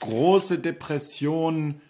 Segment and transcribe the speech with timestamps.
[0.00, 1.80] große Depression,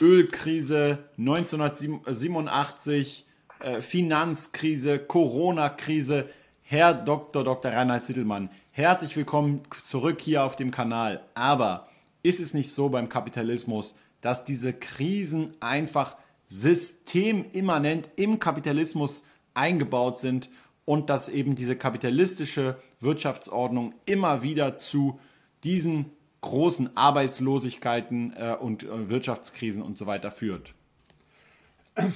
[0.00, 3.26] Ölkrise 1987,
[3.60, 6.28] äh, Finanzkrise, Corona-Krise.
[6.62, 7.44] Herr Dr.
[7.44, 7.70] Dr.
[7.72, 11.22] Reinhard Sittelmann, herzlich willkommen zurück hier auf dem Kanal.
[11.34, 11.88] Aber
[12.22, 16.16] ist es nicht so beim Kapitalismus, dass diese Krisen einfach
[16.48, 20.48] systemimmanent im Kapitalismus eingebaut sind
[20.84, 25.20] und dass eben diese kapitalistische Wirtschaftsordnung immer wieder zu
[25.64, 26.10] diesen
[26.42, 30.74] großen Arbeitslosigkeiten äh, und äh, Wirtschaftskrisen und so weiter führt.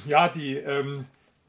[0.06, 1.04] Ja, die, ähm,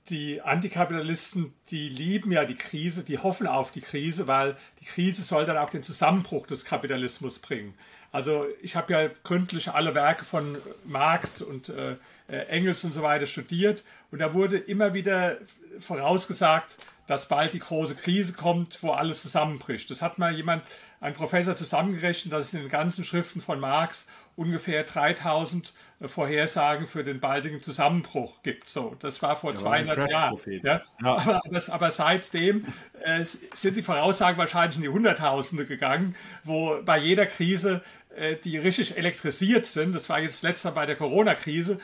[0.09, 5.21] die Antikapitalisten, die lieben ja die Krise, die hoffen auf die Krise, weil die Krise
[5.21, 7.73] soll dann auch den Zusammenbruch des Kapitalismus bringen.
[8.11, 11.95] Also ich habe ja gründlich alle Werke von Marx und äh,
[12.27, 15.37] Engels und so weiter studiert und da wurde immer wieder
[15.79, 16.77] vorausgesagt,
[17.07, 19.89] dass bald die große Krise kommt, wo alles zusammenbricht.
[19.89, 20.63] Das hat mal jemand,
[20.99, 26.85] ein Professor zusammengerechnet, dass es in den ganzen Schriften von Marx ungefähr 3000 äh, Vorhersagen
[26.85, 28.69] für den baldigen Zusammenbruch gibt.
[28.69, 30.39] So, das war vor ja, 200 Jahren.
[30.63, 30.81] Ja?
[31.01, 31.17] ja.
[31.17, 32.65] Aber, aber, seitdem
[33.03, 37.81] äh, sind die Voraussagen wahrscheinlich in die Hunderttausende gegangen, wo bei jeder Krise,
[38.15, 41.79] äh, die richtig elektrisiert sind, das war jetzt letzter bei der Corona-Krise,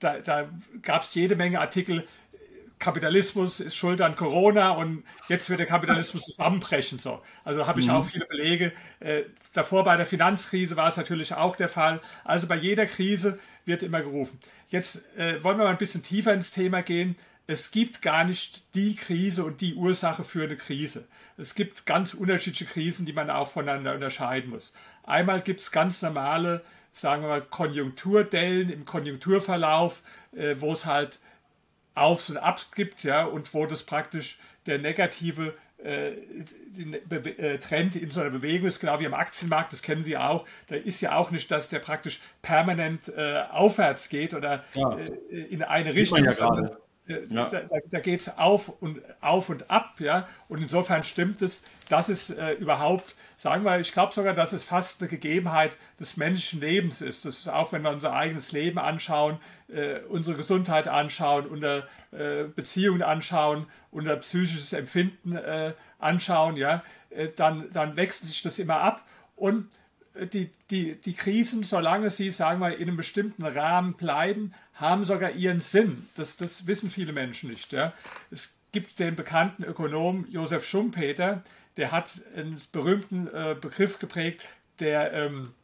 [0.00, 0.48] da, da
[0.82, 2.06] gab es jede Menge Artikel,
[2.78, 6.98] Kapitalismus ist schuld an Corona und jetzt wird der Kapitalismus zusammenbrechen.
[6.98, 7.22] So.
[7.44, 7.94] Also habe ich mhm.
[7.94, 8.72] auch viele Belege.
[9.00, 12.00] Äh, davor bei der Finanzkrise war es natürlich auch der Fall.
[12.24, 14.38] Also bei jeder Krise wird immer gerufen.
[14.68, 17.16] Jetzt äh, wollen wir mal ein bisschen tiefer ins Thema gehen.
[17.46, 21.08] Es gibt gar nicht die Krise und die Ursache für eine Krise.
[21.38, 24.74] Es gibt ganz unterschiedliche Krisen, die man auch voneinander unterscheiden muss.
[25.04, 26.62] Einmal gibt es ganz normale,
[26.92, 30.02] sagen wir mal, Konjunkturdellen im Konjunkturverlauf,
[30.36, 31.18] äh, wo es halt
[31.94, 38.10] Aufs und Abs gibt, ja, und wo das praktisch der negative äh, äh, Trend in
[38.10, 40.44] so einer Bewegung ist, genau wie am Aktienmarkt, das kennen Sie auch.
[40.68, 44.96] Da ist ja auch nicht, dass der praktisch permanent äh, aufwärts geht oder ja.
[44.96, 46.24] äh, in eine Richtung.
[46.24, 46.76] Ja sondern,
[47.06, 47.48] äh, ja.
[47.48, 50.28] Da, da geht es auf und auf und ab, ja.
[50.48, 54.64] Und insofern stimmt es, dass es äh, überhaupt sagen wir, ich glaube sogar, dass es
[54.64, 57.24] fast eine Gegebenheit des menschlichen Lebens ist.
[57.24, 59.38] Das ist auch, wenn wir unser eigenes Leben anschauen,
[59.68, 67.28] äh, unsere Gesundheit anschauen, unser äh, Beziehungen anschauen, unser psychisches Empfinden äh, anschauen, ja, äh,
[67.34, 69.06] dann, dann wechselt sich das immer ab.
[69.36, 69.68] Und
[70.14, 75.04] äh, die, die, die Krisen, solange sie, sagen wir, in einem bestimmten Rahmen bleiben, haben
[75.04, 76.08] sogar ihren Sinn.
[76.16, 77.72] Das, das wissen viele Menschen nicht.
[77.72, 77.92] Ja.
[78.32, 81.42] Es gibt den bekannten Ökonom Josef Schumpeter,
[81.78, 84.42] der hat einen berühmten äh, Begriff geprägt
[84.80, 85.54] der ähm,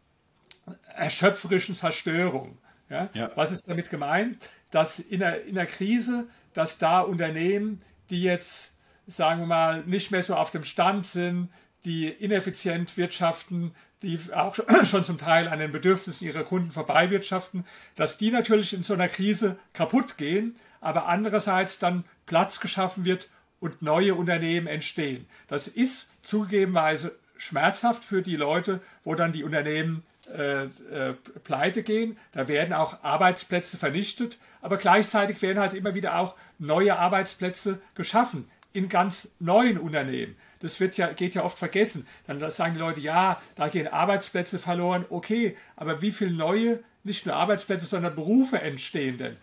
[0.95, 2.57] erschöpferischen Zerstörung.
[2.89, 3.11] Ja?
[3.13, 3.31] ja?
[3.35, 4.39] Was ist damit gemeint?
[4.71, 10.13] Dass in der, in der Krise, dass da Unternehmen, die jetzt, sagen wir mal, nicht
[10.13, 11.51] mehr so auf dem Stand sind,
[11.85, 17.67] die ineffizient wirtschaften, die auch schon zum Teil an den Bedürfnissen ihrer Kunden vorbeiwirtschaften,
[17.97, 23.29] dass die natürlich in so einer Krise kaputt gehen, aber andererseits dann Platz geschaffen wird
[23.61, 25.27] und neue Unternehmen entstehen.
[25.49, 32.17] Das ist zugegebenweise schmerzhaft für die Leute, wo dann die Unternehmen äh, äh, pleite gehen.
[32.33, 38.49] Da werden auch Arbeitsplätze vernichtet, aber gleichzeitig werden halt immer wieder auch neue Arbeitsplätze geschaffen
[38.73, 40.37] in ganz neuen Unternehmen.
[40.61, 42.07] Das wird ja, geht ja oft vergessen.
[42.27, 45.05] Dann sagen die Leute, ja, da gehen Arbeitsplätze verloren.
[45.11, 49.37] Okay, aber wie viele neue, nicht nur Arbeitsplätze, sondern Berufe entstehen denn?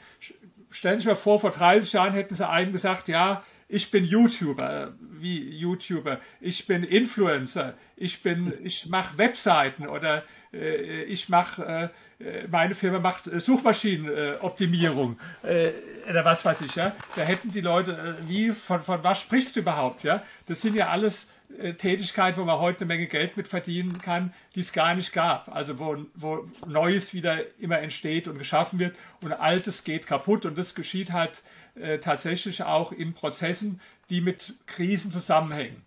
[0.71, 4.03] Stellen Sie sich mal vor, vor 30 Jahren hätten sie einen gesagt, ja, ich bin
[4.03, 10.23] YouTuber, wie YouTuber, ich bin Influencer, ich bin, ich mache Webseiten oder
[10.53, 11.89] äh, ich mache,
[12.19, 15.71] äh, meine Firma macht Suchmaschinenoptimierung äh,
[16.09, 16.91] oder was weiß ich, ja.
[17.15, 20.21] Da hätten die Leute, äh, wie, von, von was sprichst du überhaupt, ja?
[20.47, 21.29] Das sind ja alles
[21.59, 25.13] äh, Tätigkeiten, wo man heute eine Menge Geld mit verdienen kann, die es gar nicht
[25.13, 25.53] gab.
[25.53, 30.57] Also wo, wo Neues wieder immer entsteht und geschaffen wird und Altes geht kaputt und
[30.57, 31.43] das geschieht halt
[31.75, 33.79] äh, tatsächlich auch in Prozessen,
[34.09, 35.81] die mit Krisen zusammenhängen.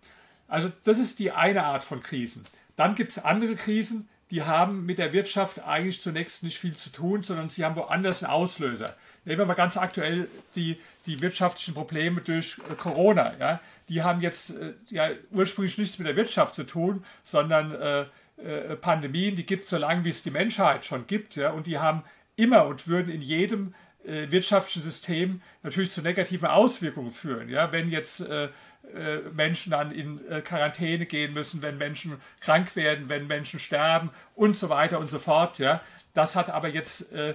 [0.48, 2.44] Also das ist die eine Art von Krisen.
[2.76, 6.90] Dann gibt es andere Krisen, die haben mit der Wirtschaft eigentlich zunächst nicht viel zu
[6.90, 8.96] tun, sondern sie haben woanders einen Auslöser.
[9.24, 10.26] Nehmen wir mal ganz aktuell
[10.56, 10.76] die,
[11.06, 13.34] die wirtschaftlichen Probleme durch äh, Corona.
[13.38, 13.60] Ja?
[13.88, 18.06] Die haben jetzt äh, ja, ursprünglich nichts mit der Wirtschaft zu tun, sondern äh,
[18.42, 21.36] äh, Pandemien, die gibt es so lange, wie es die Menschheit schon gibt.
[21.36, 21.50] Ja?
[21.50, 22.02] Und die haben
[22.34, 23.72] immer und würden in jedem
[24.04, 27.48] äh, wirtschaftlichen System natürlich zu negativen Auswirkungen führen.
[27.48, 28.28] Ja, wenn jetzt
[28.94, 34.10] äh, Menschen dann in äh, Quarantäne gehen müssen, wenn Menschen krank werden, wenn Menschen sterben
[34.34, 35.58] und so weiter und so fort.
[35.58, 35.80] Ja,
[36.12, 37.34] das hat aber jetzt äh,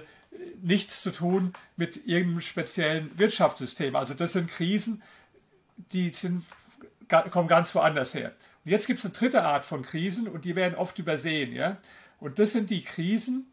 [0.62, 3.96] nichts zu tun mit irgendeinem speziellen Wirtschaftssystem.
[3.96, 5.02] Also das sind Krisen,
[5.92, 6.44] die sind,
[7.08, 8.32] kommen ganz woanders her.
[8.64, 11.52] Und jetzt gibt es eine dritte Art von Krisen und die werden oft übersehen.
[11.52, 11.78] Ja?
[12.18, 13.52] Und das sind die Krisen,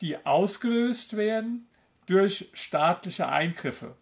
[0.00, 1.66] die ausgelöst werden
[2.06, 3.96] durch staatliche Eingriffe.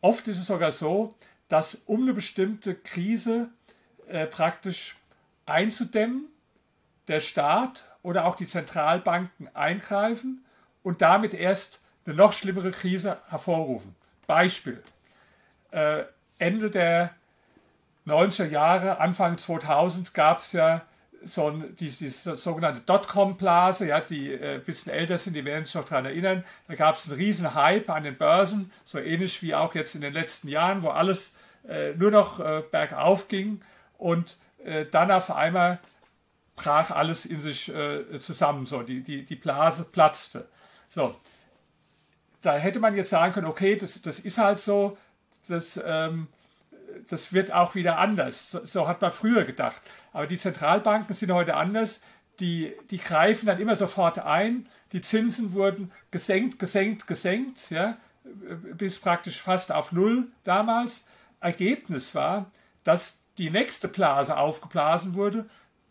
[0.00, 1.14] Oft ist es sogar so,
[1.48, 3.48] dass um eine bestimmte Krise
[4.06, 4.96] äh, praktisch
[5.46, 6.26] einzudämmen,
[7.08, 10.44] der Staat oder auch die Zentralbanken eingreifen
[10.82, 13.94] und damit erst eine noch schlimmere Krise hervorrufen.
[14.26, 14.82] Beispiel.
[15.70, 16.04] Äh,
[16.38, 17.10] Ende der
[18.06, 20.82] 90er Jahre, Anfang 2000 gab es ja
[21.24, 25.64] so ein, diese, diese sogenannte Dotcom-Blase, ja, die äh, ein bisschen älter sind, die werden
[25.64, 26.44] sich noch daran erinnern.
[26.68, 30.00] Da gab es einen riesen Hype an den Börsen, so ähnlich wie auch jetzt in
[30.00, 31.34] den letzten Jahren, wo alles
[31.96, 33.60] nur noch äh, bergauf ging
[33.98, 35.78] und äh, dann auf einmal
[36.56, 40.48] brach alles in sich äh, zusammen, so die, die, die Blase platzte.
[40.88, 41.14] So,
[42.42, 44.96] da hätte man jetzt sagen können, okay, das, das ist halt so,
[45.48, 46.28] das, ähm,
[47.08, 48.50] das wird auch wieder anders.
[48.50, 49.80] So, so, hat man früher gedacht.
[50.12, 52.00] Aber die Zentralbanken sind heute anders.
[52.40, 54.68] Die, die greifen dann immer sofort ein.
[54.92, 61.06] Die Zinsen wurden gesenkt, gesenkt, gesenkt, ja, bis praktisch fast auf Null damals.
[61.40, 62.50] Ergebnis war,
[62.84, 65.48] dass die nächste Blase aufgeblasen wurde,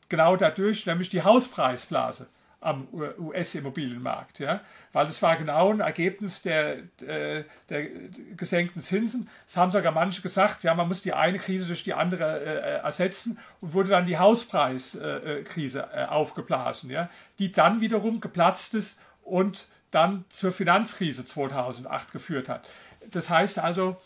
[0.09, 2.27] genau dadurch, nämlich die Hauspreisblase
[2.59, 4.61] am US-Immobilienmarkt, ja,
[4.91, 7.87] weil das war genau ein Ergebnis der, der, der,
[8.35, 9.29] gesenkten Zinsen.
[9.47, 12.79] Es haben sogar manche gesagt, ja, man muss die eine Krise durch die andere äh,
[12.79, 19.67] ersetzen und wurde dann die Hauspreiskrise äh, aufgeblasen, ja, die dann wiederum geplatzt ist und
[19.91, 22.67] dann zur Finanzkrise 2008 geführt hat.
[23.11, 23.97] Das heißt also,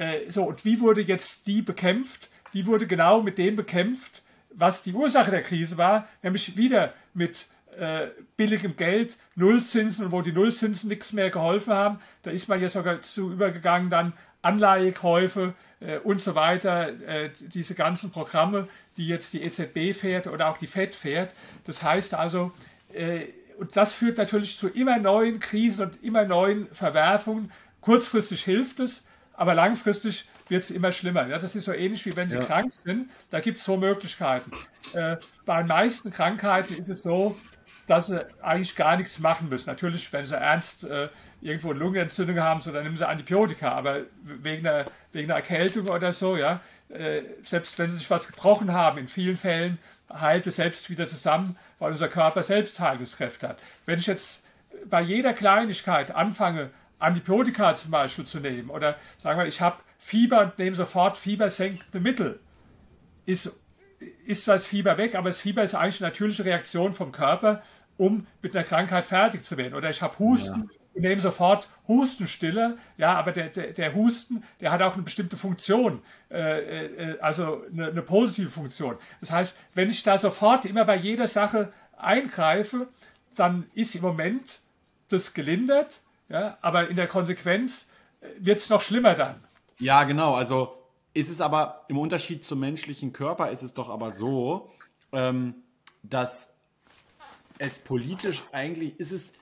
[0.00, 2.30] äh, so, und wie wurde jetzt die bekämpft?
[2.54, 7.46] Die wurde genau mit dem bekämpft, was die Ursache der Krise war, nämlich wieder mit
[7.78, 12.68] äh, billigem Geld, Nullzinsen wo die Nullzinsen nichts mehr geholfen haben, da ist man ja
[12.68, 19.34] sogar zu übergegangen, dann Anleihekäufe äh, und so weiter, äh, diese ganzen Programme, die jetzt
[19.34, 21.34] die EZB fährt oder auch die FED fährt.
[21.66, 22.52] Das heißt also,
[22.92, 23.20] äh,
[23.58, 27.52] und das führt natürlich zu immer neuen Krisen und immer neuen Verwerfungen.
[27.82, 29.04] Kurzfristig hilft es,
[29.40, 31.26] aber langfristig wird es immer schlimmer.
[31.26, 32.44] Ja, das ist so ähnlich wie wenn Sie ja.
[32.44, 33.08] krank sind.
[33.30, 34.50] Da gibt es zwei Möglichkeiten.
[34.92, 35.16] Äh,
[35.46, 37.38] bei den meisten Krankheiten ist es so,
[37.86, 39.70] dass sie eigentlich gar nichts machen müssen.
[39.70, 41.08] Natürlich, wenn sie ernst äh,
[41.40, 45.88] irgendwo eine Lungenentzündung haben, so, dann nehmen sie Antibiotika, aber wegen einer, wegen einer Erkältung
[45.88, 46.60] oder so, ja,
[46.90, 49.78] äh, selbst wenn sie sich was gebrochen haben, in vielen Fällen
[50.12, 53.58] heilt es selbst wieder zusammen, weil unser Körper selbst Heilungskräfte hat.
[53.86, 54.44] Wenn ich jetzt
[54.84, 56.68] bei jeder Kleinigkeit anfange,
[57.00, 62.00] Antibiotika zum Beispiel zu nehmen oder sagen wir, ich habe Fieber und nehme sofort fiebersenkende
[62.00, 62.40] Mittel.
[63.26, 63.58] Ist,
[64.24, 67.62] ist das Fieber weg, aber das Fieber ist eigentlich eine natürliche Reaktion vom Körper,
[67.96, 69.74] um mit einer Krankheit fertig zu werden.
[69.74, 70.68] Oder ich habe Husten ja.
[70.94, 72.78] und nehme sofort Hustenstille.
[72.96, 77.62] Ja, aber der, der, der, Husten, der hat auch eine bestimmte Funktion, äh, äh, also
[77.70, 78.96] eine, eine positive Funktion.
[79.20, 82.88] Das heißt, wenn ich da sofort immer bei jeder Sache eingreife,
[83.36, 84.60] dann ist im Moment
[85.08, 86.00] das gelindert,
[86.30, 87.90] ja, aber in der Konsequenz
[88.20, 89.44] äh, wird es noch schlimmer dann.
[89.78, 90.34] Ja, genau.
[90.34, 90.78] Also
[91.12, 94.70] ist es aber im Unterschied zum menschlichen Körper ist es doch aber so,
[95.12, 95.54] ähm,
[96.02, 96.54] dass
[97.58, 99.32] es politisch eigentlich ist es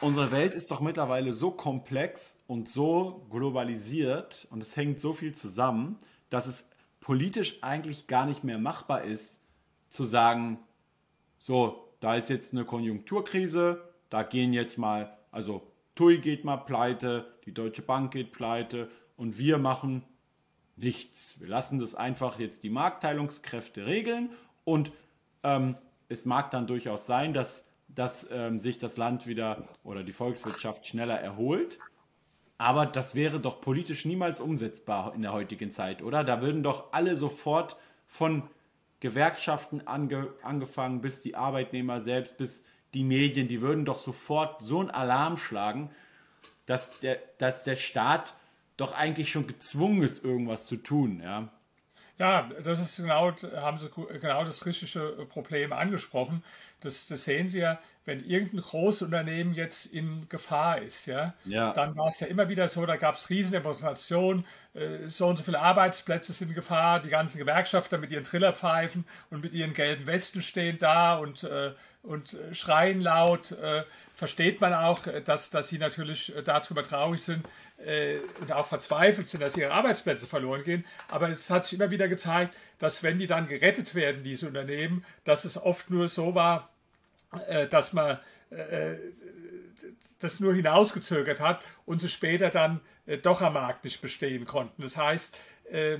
[0.00, 5.32] unsere Welt ist doch mittlerweile so komplex und so globalisiert und es hängt so viel
[5.32, 5.96] zusammen,
[6.28, 6.68] dass es
[7.00, 9.40] politisch eigentlich gar nicht mehr machbar ist,
[9.90, 10.58] zu sagen,
[11.38, 15.62] so, da ist jetzt eine Konjunkturkrise, da gehen jetzt mal, also
[16.02, 20.02] TUI geht mal pleite, die Deutsche Bank geht pleite und wir machen
[20.74, 21.40] nichts.
[21.40, 24.30] Wir lassen das einfach jetzt die Marktteilungskräfte regeln
[24.64, 24.90] und
[25.44, 25.76] ähm,
[26.08, 30.88] es mag dann durchaus sein, dass, dass ähm, sich das Land wieder oder die Volkswirtschaft
[30.88, 31.78] schneller erholt.
[32.58, 36.24] Aber das wäre doch politisch niemals umsetzbar in der heutigen Zeit, oder?
[36.24, 37.76] Da würden doch alle sofort
[38.08, 38.42] von
[38.98, 44.80] Gewerkschaften ange, angefangen bis die Arbeitnehmer selbst, bis die Medien, die würden doch sofort so
[44.80, 45.90] einen Alarm schlagen,
[46.66, 48.34] dass der, dass der Staat
[48.76, 51.48] doch eigentlich schon gezwungen ist, irgendwas zu tun, ja.
[52.18, 53.88] Ja, das ist genau, haben Sie
[54.20, 56.44] genau das richtige Problem angesprochen.
[56.80, 61.72] Das, das sehen Sie ja, wenn irgendein Großunternehmen jetzt in Gefahr ist, ja, ja.
[61.72, 65.44] dann war es ja immer wieder so, da gab es Riesendemonstrationen, äh, so und so
[65.44, 70.06] viele Arbeitsplätze sind in Gefahr, die ganzen Gewerkschafter mit ihren Trillerpfeifen und mit ihren gelben
[70.06, 73.52] Westen stehen da und, äh, und schreien laut.
[73.52, 77.71] Äh, versteht man auch, dass, dass sie natürlich darüber traurig sind, äh,
[78.40, 80.84] und auch verzweifelt sind, dass ihre Arbeitsplätze verloren gehen.
[81.10, 85.04] Aber es hat sich immer wieder gezeigt, dass wenn die dann gerettet werden, diese Unternehmen,
[85.24, 86.70] dass es oft nur so war,
[87.46, 88.18] äh, dass man
[88.50, 88.96] äh,
[90.18, 94.82] das nur hinausgezögert hat und sie später dann äh, doch am Markt nicht bestehen konnten.
[94.82, 95.36] Das heißt,
[95.70, 95.98] äh,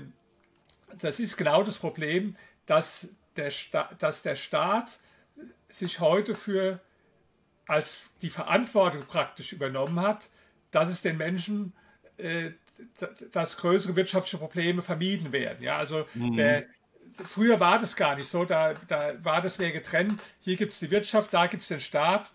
[0.99, 2.37] das ist genau das Problem,
[2.67, 4.99] dass der, Sta dass der Staat
[5.69, 6.81] sich heute für
[7.67, 10.29] als die Verantwortung praktisch übernommen hat,
[10.73, 11.73] dass es den Menschen,
[12.17, 12.51] äh,
[13.31, 15.63] dass größere wirtschaftliche Probleme vermieden werden.
[15.63, 16.35] Ja, also mhm.
[16.35, 16.65] der,
[17.15, 20.21] früher war das gar nicht so, da, da war das mehr getrennt.
[20.41, 22.33] Hier gibt es die Wirtschaft, da gibt es den Staat.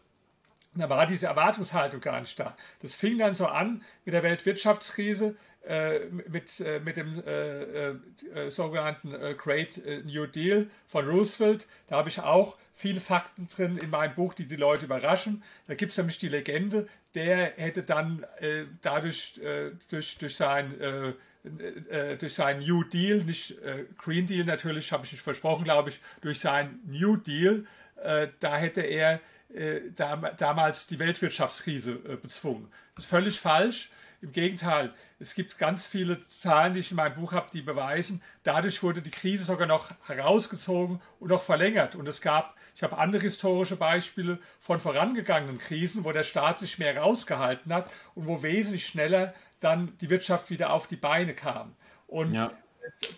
[0.76, 2.56] Da war diese Erwartungshaltung gar nicht da.
[2.82, 5.36] Das fing dann so an mit der Weltwirtschaftskrise,
[6.30, 11.68] mit, äh, mit dem äh, äh sogenannten äh, Great New Deal von Roosevelt.
[11.88, 15.44] Da habe ich auch viele Fakten drin in meinem Buch, die die Leute überraschen.
[15.68, 18.24] Da gibt es nämlich die Legende, der hätte dann
[18.84, 19.42] dadurch
[19.90, 21.16] durch, durch sein
[22.20, 23.56] durch seinen New Deal, nicht
[23.98, 27.66] Green Deal natürlich, habe ich nicht versprochen, glaube ich, durch seinen New Deal,
[28.40, 29.22] da hätte er
[29.96, 32.72] damals die Weltwirtschaftskrise bezwungen.
[32.94, 33.90] Das ist völlig falsch.
[34.22, 38.24] Im Gegenteil, es gibt ganz viele Zahlen, die ich in meinem Buch habe, die beweisen,
[38.44, 41.94] dadurch wurde die Krise sogar noch herausgezogen und noch verlängert.
[41.96, 46.80] Und es gab, ich habe andere historische Beispiele von vorangegangenen Krisen, wo der Staat sich
[46.80, 51.76] mehr rausgehalten hat und wo wesentlich schneller dann die Wirtschaft wieder auf die Beine kam.
[52.08, 52.52] Und ja.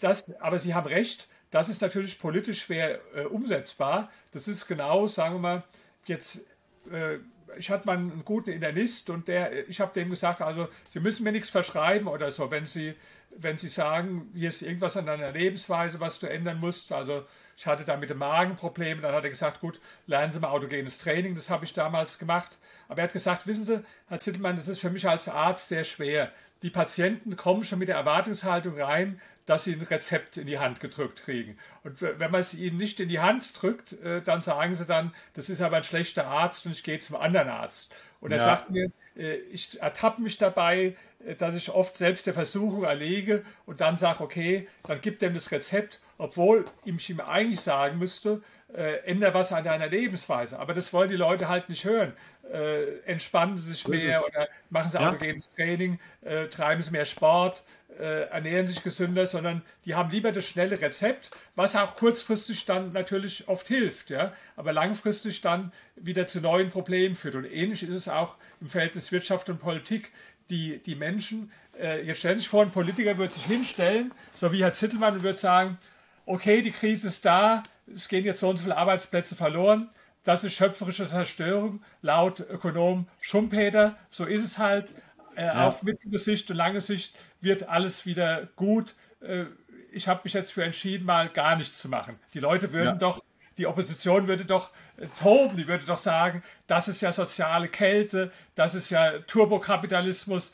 [0.01, 4.11] das, aber Sie haben recht, das ist natürlich politisch schwer äh, umsetzbar.
[4.31, 5.63] Das ist genau, sagen wir mal,
[6.05, 6.45] jetzt
[6.91, 7.19] äh,
[7.57, 11.23] ich hatte mal einen guten Internist und der, ich habe dem gesagt, also Sie müssen
[11.23, 12.93] mir nichts verschreiben oder so, wenn Sie,
[13.31, 16.91] wenn Sie sagen, hier ist irgendwas an deiner Lebensweise, was du ändern musst.
[16.91, 17.25] Also
[17.57, 20.49] ich hatte da mit dem Magen Probleme, dann hat er gesagt, gut, lernen Sie mal
[20.49, 22.57] autogenes Training, das habe ich damals gemacht.
[22.87, 25.83] Aber er hat gesagt, wissen Sie, Herr Zittelmann, das ist für mich als Arzt sehr
[25.83, 26.31] schwer.
[26.61, 30.79] Die Patienten kommen schon mit der Erwartungshaltung rein, dass sie ein Rezept in die Hand
[30.79, 31.57] gedrückt kriegen.
[31.83, 35.11] Und wenn man es ihnen nicht in die Hand drückt, äh, dann sagen sie dann,
[35.33, 37.91] das ist aber ein schlechter Arzt und ich gehe zum anderen Arzt.
[38.21, 38.43] Und er ja.
[38.43, 43.43] sagt mir, äh, ich ertappe mich dabei, äh, dass ich oft selbst der Versuchung erlege
[43.65, 47.97] und dann sage, okay, dann gibt er ihm das Rezept, obwohl ich ihm eigentlich sagen
[47.97, 50.59] müsste, äh, ändere was an deiner Lebensweise.
[50.59, 52.13] Aber das wollen die Leute halt nicht hören.
[52.51, 55.09] Äh, entspannen sie sich mehr oder machen sie ja.
[55.09, 57.63] autogenes Training, äh, treiben sie mehr Sport,
[57.99, 62.93] äh, ernähren sich gesünder, sondern die haben lieber das schnelle Rezept, was auch kurzfristig dann
[62.93, 67.35] natürlich oft hilft, ja, aber langfristig dann wieder zu neuen Problemen führt.
[67.35, 70.11] Und ähnlich ist es auch im Verhältnis Wirtschaft und Politik.
[70.49, 74.63] Die, die Menschen, äh, jetzt stellen sich vor, ein Politiker würde sich hinstellen, so wie
[74.63, 75.77] Herr Zittelmann, und würde sagen,
[76.25, 77.61] okay, die Krise ist da,
[77.93, 79.89] es gehen jetzt so und so viele Arbeitsplätze verloren,
[80.23, 84.91] das ist schöpferische Zerstörung, laut Ökonom Schumpeter, so ist es halt.
[85.35, 85.67] Äh, ja.
[85.67, 88.95] Auf mittlere Sicht und lange Sicht wird alles wieder gut.
[89.21, 89.45] Äh,
[89.91, 92.19] ich habe mich jetzt für entschieden, mal gar nichts zu machen.
[92.33, 92.95] Die Leute würden ja.
[92.95, 93.23] doch,
[93.57, 98.31] die Opposition würde doch äh, toben, die würde doch sagen, das ist ja soziale Kälte,
[98.55, 100.53] das ist ja Turbokapitalismus,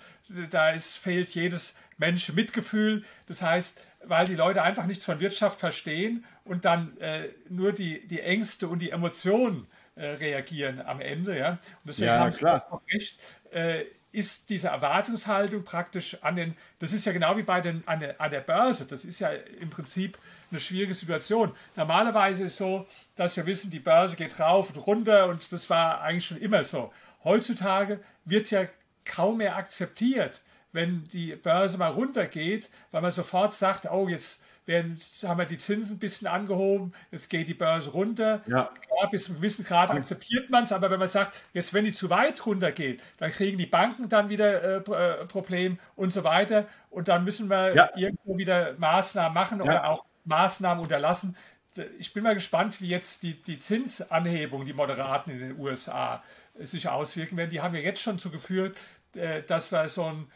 [0.49, 3.03] da ist, fehlt jedes Mensch Mitgefühl.
[3.27, 8.07] Das heißt, weil die Leute einfach nichts von Wirtschaft verstehen und dann äh, nur die,
[8.07, 11.37] die Ängste und die Emotionen äh, reagieren am Ende.
[11.37, 11.51] Ja?
[11.51, 13.19] Und deswegen ja, habe ich auch recht.
[13.51, 13.85] Äh,
[14.15, 18.19] ist diese Erwartungshaltung praktisch an den, das ist ja genau wie bei den, an, der,
[18.19, 20.17] an der Börse, das ist ja im Prinzip
[20.51, 21.53] eine schwierige Situation.
[21.75, 25.69] Normalerweise ist es so, dass wir wissen, die Börse geht rauf und runter und das
[25.69, 26.93] war eigentlich schon immer so.
[27.23, 28.65] Heutzutage wird ja
[29.03, 30.41] kaum mehr akzeptiert,
[30.71, 35.57] wenn die Börse mal runtergeht, weil man sofort sagt, oh, jetzt werden, haben wir die
[35.57, 38.41] Zinsen ein bisschen angehoben, jetzt geht die Börse runter.
[38.47, 38.71] Ja.
[38.87, 41.85] Klar, bis zu einem gewissen Grad akzeptiert man es, aber wenn man sagt, jetzt wenn
[41.85, 46.23] die zu weit runtergeht, dann kriegen die Banken dann wieder äh, äh Problem und so
[46.23, 46.67] weiter.
[46.89, 47.89] Und dann müssen wir ja.
[47.95, 49.65] irgendwo wieder Maßnahmen machen ja.
[49.65, 51.35] oder auch Maßnahmen unterlassen.
[51.99, 56.23] Ich bin mal gespannt, wie jetzt die, die Zinsanhebung, die Moderaten in den USA
[56.57, 57.49] äh, sich auswirken werden.
[57.49, 58.77] Die haben ja jetzt schon zu geführt,
[59.15, 60.27] äh, dass wir so ein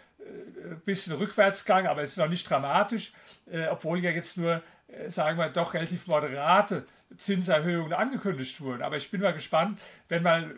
[0.86, 3.14] bisschen Rückwärtsgang, aber es ist noch nicht dramatisch,
[3.52, 8.82] äh, obwohl ja jetzt nur, äh, sagen wir, doch relativ moderate Zinserhöhungen angekündigt wurden.
[8.82, 10.56] Aber ich bin mal gespannt, wenn man,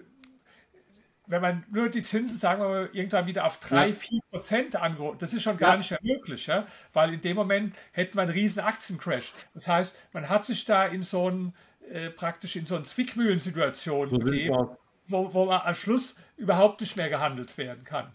[1.28, 3.94] wenn man nur die Zinsen, sagen wir mal, irgendwann wieder auf 3, ja.
[3.94, 5.78] 4 Prozent angeholt, das ist schon gar ja.
[5.78, 6.66] nicht mehr möglich, ja?
[6.94, 9.34] weil in dem Moment hätten wir einen riesen Aktiencrash.
[9.54, 11.56] Das heißt, man hat sich da in so einen,
[11.90, 14.70] äh, praktisch in so eine Zwickmühlensituation so begeben,
[15.08, 18.12] wo, wo man am Schluss überhaupt nicht mehr gehandelt werden kann.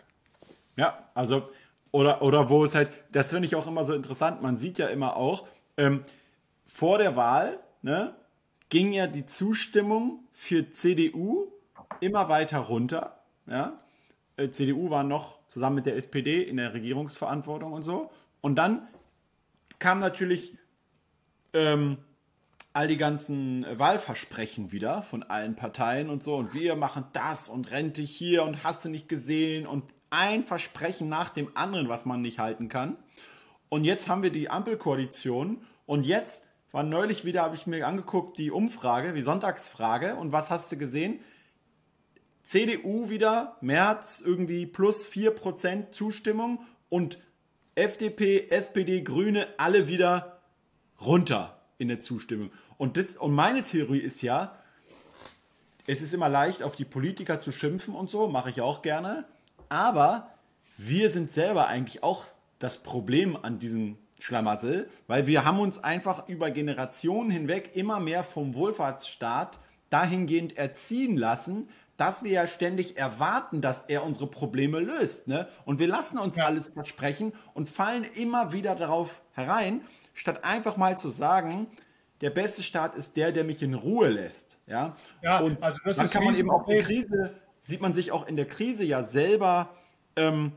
[0.77, 1.49] Ja, also,
[1.91, 4.89] oder, oder wo es halt, das finde ich auch immer so interessant, man sieht ja
[4.89, 6.05] immer auch, ähm,
[6.67, 8.15] vor der Wahl ne,
[8.69, 11.49] ging ja die Zustimmung für CDU
[12.01, 13.21] immer weiter runter.
[13.47, 13.81] Ja?
[14.37, 18.11] Äh, CDU war noch zusammen mit der SPD in der Regierungsverantwortung und so.
[18.41, 18.87] Und dann
[19.79, 20.57] kam natürlich
[21.53, 21.99] ähm,
[22.73, 26.37] all die ganzen Wahlversprechen wieder von allen Parteien und so.
[26.37, 31.09] Und wir machen das und Rente hier und hast du nicht gesehen und ein Versprechen
[31.09, 32.97] nach dem anderen, was man nicht halten kann.
[33.69, 38.39] Und jetzt haben wir die Ampelkoalition und jetzt war neulich wieder, habe ich mir angeguckt,
[38.39, 41.21] die Umfrage, die Sonntagsfrage und was hast du gesehen?
[42.43, 47.19] CDU wieder, März irgendwie plus 4% Zustimmung und
[47.75, 50.41] FDP, SPD, Grüne alle wieder
[51.01, 52.51] runter in der Zustimmung.
[52.79, 54.59] Und, das, und meine Theorie ist ja,
[55.87, 59.27] es ist immer leicht, auf die Politiker zu schimpfen und so, mache ich auch gerne.
[59.69, 60.31] Aber
[60.77, 62.25] wir sind selber eigentlich auch
[62.59, 68.25] das Problem an diesem Schlamassel, weil wir haben uns einfach über Generationen hinweg immer mehr
[68.25, 69.59] vom Wohlfahrtsstaat
[69.91, 75.29] dahingehend erziehen lassen, dass wir ja ständig erwarten, dass er unsere Probleme löst.
[75.29, 75.49] Ne?
[75.65, 76.45] Und wir lassen uns ja.
[76.45, 79.83] alles versprechen und fallen immer wieder darauf herein,
[80.13, 81.69] statt einfach mal zu sagen,
[82.21, 84.59] der beste Staat ist der, der mich in Ruhe lässt.
[84.67, 88.13] Ja, ja und also das dann kann man eben auch die Krise, sieht man sich
[88.13, 89.71] auch in der Krise ja selber
[90.17, 90.53] ähm,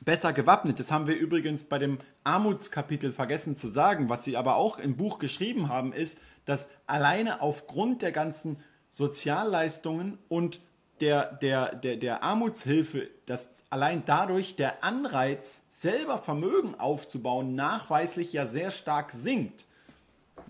[0.00, 0.78] besser gewappnet.
[0.78, 4.08] Das haben wir übrigens bei dem Armutskapitel vergessen zu sagen.
[4.08, 8.58] Was sie aber auch im Buch geschrieben haben, ist, dass alleine aufgrund der ganzen
[8.90, 10.60] Sozialleistungen und
[11.00, 18.46] der, der, der, der Armutshilfe, dass allein dadurch der Anreiz, selber Vermögen aufzubauen, nachweislich ja
[18.46, 19.64] sehr stark sinkt.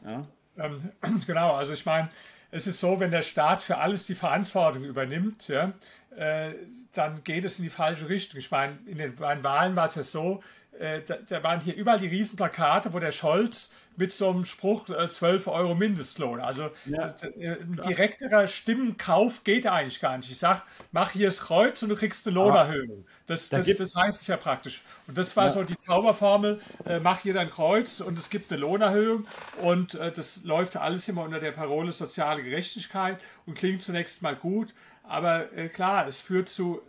[0.05, 0.25] Ja?
[0.57, 0.79] Ähm,
[1.27, 2.09] genau, also ich meine,
[2.51, 5.73] es ist so, wenn der Staat für alles die Verantwortung übernimmt, ja,
[6.17, 6.55] äh,
[6.93, 8.41] dann geht es in die falsche Richtung.
[8.41, 10.43] Ich meine, in den Wahlen war es ja so,
[10.79, 14.89] äh, da, da, waren hier überall die Riesenplakate, wo der Scholz mit so einem Spruch
[14.89, 16.41] äh, 12 Euro Mindestlohn.
[16.41, 20.31] Also ja, äh, ein direkterer Stimmenkauf geht eigentlich gar nicht.
[20.31, 23.05] Ich sage, mach hier das Kreuz und du kriegst eine Lohnerhöhung.
[23.27, 24.83] Das, das, das heißt es ja praktisch.
[25.09, 25.51] Und das war ja.
[25.51, 29.27] so die Zauberformel, äh, mach hier dein Kreuz und es gibt eine Lohnerhöhung.
[29.63, 34.37] Und äh, das läuft alles immer unter der Parole soziale Gerechtigkeit und klingt zunächst mal
[34.37, 34.75] gut.
[35.03, 36.81] Aber äh, klar, es führt zu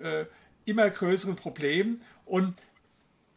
[0.65, 2.01] immer größeren Problemen.
[2.25, 2.53] Und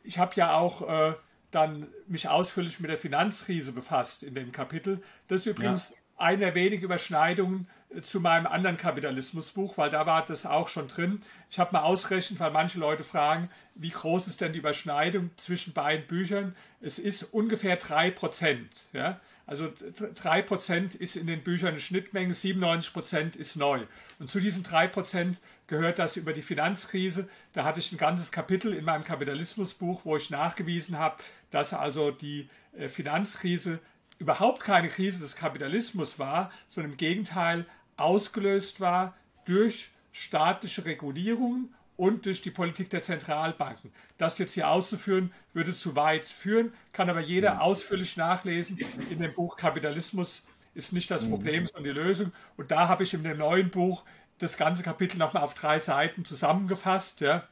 [0.04, 1.14] ich habe ja auch äh,
[1.50, 5.02] dann mich ausführlich mit der Finanzkrise befasst in dem Kapitel.
[5.28, 5.96] Das ist übrigens ja.
[6.16, 10.88] eine der wenigen Überschneidungen äh, zu meinem anderen Kapitalismusbuch, weil da war das auch schon
[10.88, 11.20] drin.
[11.50, 15.72] Ich habe mal ausgerechnet, weil manche Leute fragen, wie groß ist denn die Überschneidung zwischen
[15.72, 16.56] beiden Büchern?
[16.80, 18.70] Es ist ungefähr drei Prozent.
[18.92, 19.20] Ja?
[19.52, 23.84] Also 3% ist in den Büchern eine Schnittmenge, 97% ist neu.
[24.18, 25.36] Und zu diesen 3%
[25.66, 27.28] gehört das über die Finanzkrise.
[27.52, 32.12] Da hatte ich ein ganzes Kapitel in meinem Kapitalismusbuch, wo ich nachgewiesen habe, dass also
[32.12, 33.78] die äh, Finanzkrise
[34.18, 37.66] überhaupt keine Krise des Kapitalismus war, sondern im Gegenteil
[37.98, 43.92] ausgelöst war durch staatliche Regulierungen und durch die Politik der Zentralbanken.
[44.18, 47.60] Das jetzt hier auszuführen, würde zu weit führen, kann aber jeder mhm.
[47.60, 48.76] ausführlich nachlesen
[49.08, 50.42] in dem Buch Kapitalismus
[50.74, 51.30] ist nicht das mhm.
[51.30, 52.32] Problem, sondern die Lösung.
[52.56, 54.02] Und da habe ich in dem neuen Buch
[54.40, 57.20] das ganze Kapitel nochmal auf drei Seiten zusammengefasst.
[57.20, 57.46] Ja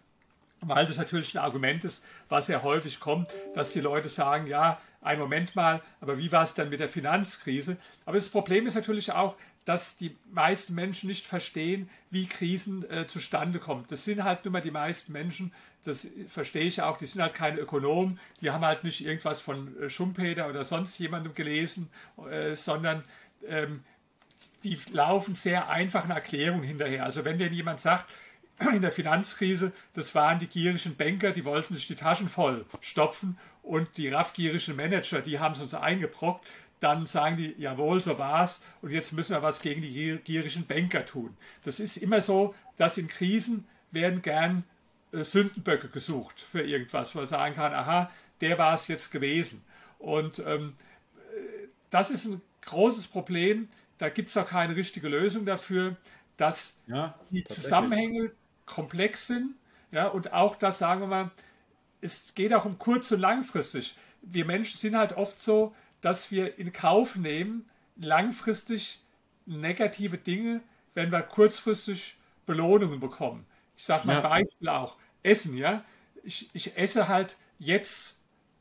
[0.63, 4.81] weil das natürlich ein Argument ist, was sehr häufig kommt, dass die Leute sagen, ja,
[5.03, 7.79] ein Moment mal, aber wie war es dann mit der Finanzkrise?
[8.05, 13.07] Aber das Problem ist natürlich auch, dass die meisten Menschen nicht verstehen, wie Krisen äh,
[13.07, 13.85] zustande kommen.
[13.89, 15.53] Das sind halt nur mal die meisten Menschen,
[15.85, 19.81] das verstehe ich auch, die sind halt keine Ökonomen, die haben halt nicht irgendwas von
[19.81, 21.89] äh, Schumpeter oder sonst jemandem gelesen,
[22.31, 23.05] äh, sondern
[23.47, 23.83] ähm,
[24.63, 27.05] die laufen sehr einfachen Erklärungen hinterher.
[27.05, 28.11] Also wenn denn jemand sagt,
[28.73, 33.39] in der Finanzkrise, das waren die gierigen Banker, die wollten sich die Taschen voll stopfen
[33.63, 36.47] und die raffgierigen Manager, die haben es uns eingebrockt.
[36.81, 41.05] Dann sagen die, jawohl, so war's und jetzt müssen wir was gegen die gierigen Banker
[41.05, 41.37] tun.
[41.65, 44.65] Das ist immer so, dass in Krisen werden gern
[45.13, 49.63] äh, Sündenböcke gesucht für irgendwas, wo man sagen kann, aha, der war es jetzt gewesen.
[49.99, 50.75] Und ähm,
[51.91, 53.69] das ist ein großes Problem.
[53.99, 55.97] Da gibt es auch keine richtige Lösung dafür,
[56.37, 58.33] dass ja, die Zusammenhänge
[58.65, 59.55] komplex sind.
[59.93, 61.31] Ja, und auch das, sagen wir mal,
[62.01, 63.95] es geht auch um kurz- und langfristig.
[64.23, 69.03] Wir Menschen sind halt oft so, dass wir in Kauf nehmen, langfristig
[69.47, 70.61] negative Dinge,
[70.95, 73.47] wenn wir kurzfristig Belohnungen bekommen.
[73.77, 74.21] Ich sage mal ja.
[74.21, 74.97] Beispiel auch.
[75.23, 75.85] Essen, ja.
[76.23, 78.19] Ich, ich esse halt jetzt,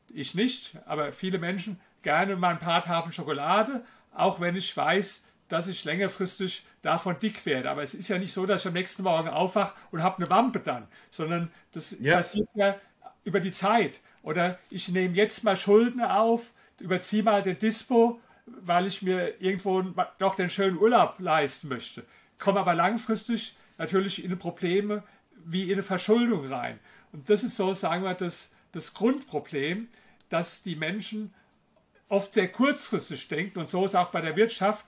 [0.08, 5.24] ich nicht, aber viele Menschen gerne mal ein paar Tafeln Schokolade, auch wenn ich weiß,
[5.48, 7.70] dass ich längerfristig davon dick werde.
[7.70, 10.30] Aber es ist ja nicht so, dass ich am nächsten Morgen aufwache und habe eine
[10.30, 12.16] Wampe dann, sondern das ja.
[12.16, 12.76] passiert ja
[13.24, 14.00] über die Zeit.
[14.22, 19.82] Oder ich nehme jetzt mal Schulden auf, überziehe mal den Dispo, weil ich mir irgendwo
[20.18, 22.04] doch den schönen Urlaub leisten möchte.
[22.38, 25.02] Komme aber langfristig natürlich in Probleme
[25.44, 26.78] wie in eine Verschuldung rein.
[27.12, 29.88] Und das ist so, sagen wir, das, das Grundproblem,
[30.28, 31.32] dass die Menschen
[32.08, 34.84] oft sehr kurzfristig denken und so ist auch bei der Wirtschaft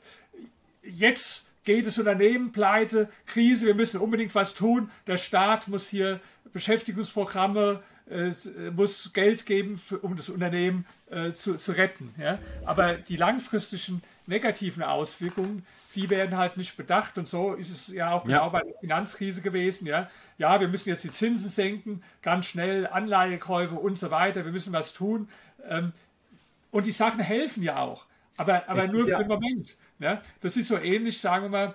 [0.82, 4.90] jetzt geht das Unternehmen pleite, Krise, wir müssen unbedingt was tun.
[5.06, 6.20] Der Staat muss hier
[6.52, 8.32] Beschäftigungsprogramme, äh,
[8.74, 12.14] muss Geld geben, für, um das Unternehmen äh, zu, zu retten.
[12.18, 12.38] Ja?
[12.64, 17.18] Aber die langfristigen negativen Auswirkungen, die werden halt nicht bedacht.
[17.18, 18.48] Und so ist es ja auch genau ja.
[18.48, 19.86] bei der Finanzkrise gewesen.
[19.86, 20.10] Ja?
[20.38, 24.44] ja, wir müssen jetzt die Zinsen senken, ganz schnell Anleihekäufe und so weiter.
[24.44, 25.28] Wir müssen was tun.
[25.68, 25.92] Ähm,
[26.70, 28.06] und die Sachen helfen ja auch.
[28.36, 29.18] Aber, aber nur ja.
[29.18, 29.76] für den Moment.
[29.98, 30.22] Ja?
[30.40, 31.74] Das ist so ähnlich, sagen wir mal,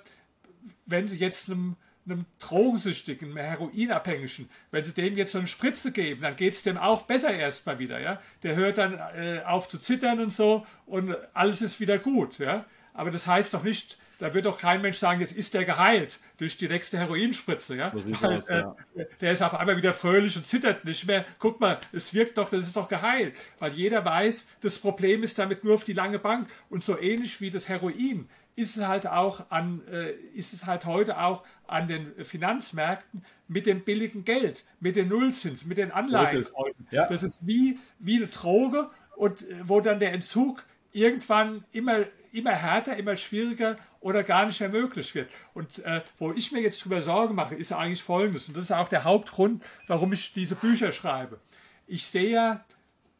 [0.86, 1.76] wenn Sie jetzt einem,
[2.10, 6.64] einem Drogensüchtigen, einem Heroinabhängigen, wenn Sie dem jetzt so eine Spritze geben, dann geht es
[6.64, 8.00] dem auch besser erstmal wieder.
[8.00, 8.22] Ja?
[8.44, 12.40] Der hört dann äh, auf zu zittern und so und alles ist wieder gut.
[12.40, 12.66] Ja?
[12.94, 16.20] Aber das heißt doch nicht, da wird doch kein Mensch sagen, jetzt ist der geheilt
[16.38, 17.76] durch die nächste Heroinspritze.
[17.76, 17.92] Ja?
[17.94, 18.76] Weil, aus, ja.
[18.96, 21.26] Äh, der ist auf einmal wieder fröhlich und zittert nicht mehr.
[21.40, 23.36] Guck mal, es wirkt doch, das ist doch geheilt.
[23.60, 26.50] Weil jeder weiß, das Problem ist damit nur auf die lange Bank.
[26.70, 30.86] Und so ähnlich wie das Heroin ist es halt auch an, äh, ist es halt
[30.86, 36.26] heute auch an den Finanzmärkten mit dem billigen Geld, mit den Nullzins, mit den Anleihen.
[36.26, 36.56] Das ist,
[36.92, 37.08] ja.
[37.08, 42.52] das ist wie, wie eine Droge und äh, wo dann der Entzug irgendwann immer immer
[42.52, 45.30] härter, immer schwieriger oder gar nicht mehr möglich wird.
[45.54, 48.48] Und äh, wo ich mir jetzt darüber Sorgen mache, ist eigentlich Folgendes.
[48.48, 51.40] Und das ist auch der Hauptgrund, warum ich diese Bücher schreibe.
[51.88, 52.66] Ich sehe ja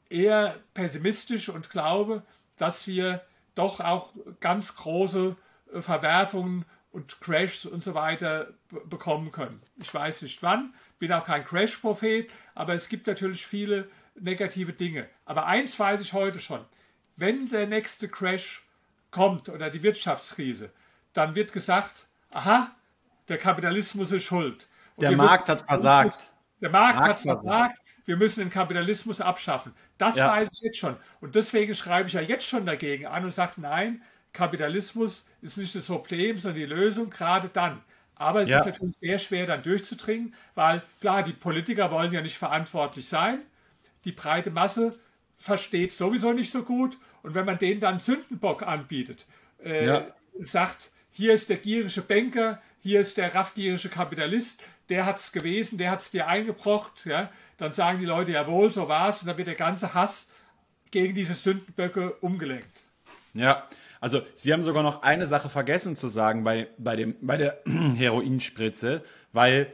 [0.10, 2.24] eher pessimistisch und glaube,
[2.58, 3.22] dass wir
[3.58, 5.36] doch auch ganz große
[5.74, 8.54] äh, Verwerfungen und Crashs und so weiter
[8.86, 9.62] bekommen können.
[9.78, 15.08] Ich weiß nicht wann, bin auch kein Crash-Prophet, aber es gibt natürlich viele negative Dinge.
[15.26, 16.66] Aber eins weiß ich heute schon.
[17.16, 18.66] Wenn der nächste Crash
[19.12, 20.72] kommt oder die Wirtschaftskrise,
[21.14, 22.72] dann wird gesagt, aha,
[23.28, 24.68] der Kapitalismus ist schuld.
[24.96, 26.32] Und der Markt hat versagt.
[26.62, 27.48] Der Markt, Markt hat versagt.
[27.48, 27.82] versagt.
[28.08, 29.74] Wir müssen den Kapitalismus abschaffen.
[29.98, 30.32] Das ja.
[30.32, 30.96] weiß ich jetzt schon.
[31.20, 35.76] Und deswegen schreibe ich ja jetzt schon dagegen an und sage, nein, Kapitalismus ist nicht
[35.76, 37.82] das Problem, sondern die Lösung, gerade dann.
[38.16, 38.60] Aber es ja.
[38.60, 43.42] ist natürlich sehr schwer, dann durchzudringen, weil klar, die Politiker wollen ja nicht verantwortlich sein.
[44.06, 44.98] Die breite Masse
[45.38, 49.26] versteht sowieso nicht so gut und wenn man denen dann Sündenbock anbietet,
[49.64, 50.08] äh, ja.
[50.40, 55.78] sagt, hier ist der gierige Banker, hier ist der raffgierige Kapitalist, der hat es gewesen,
[55.78, 59.28] der hat es dir eingebrocht, ja, dann sagen die Leute, jawohl, so war es, und
[59.28, 60.30] dann wird der ganze Hass
[60.92, 62.84] gegen diese Sündenböcke umgelenkt.
[63.34, 63.68] Ja,
[64.00, 67.60] also Sie haben sogar noch eine Sache vergessen zu sagen bei, bei, dem, bei der
[67.66, 69.72] Heroinspritze, weil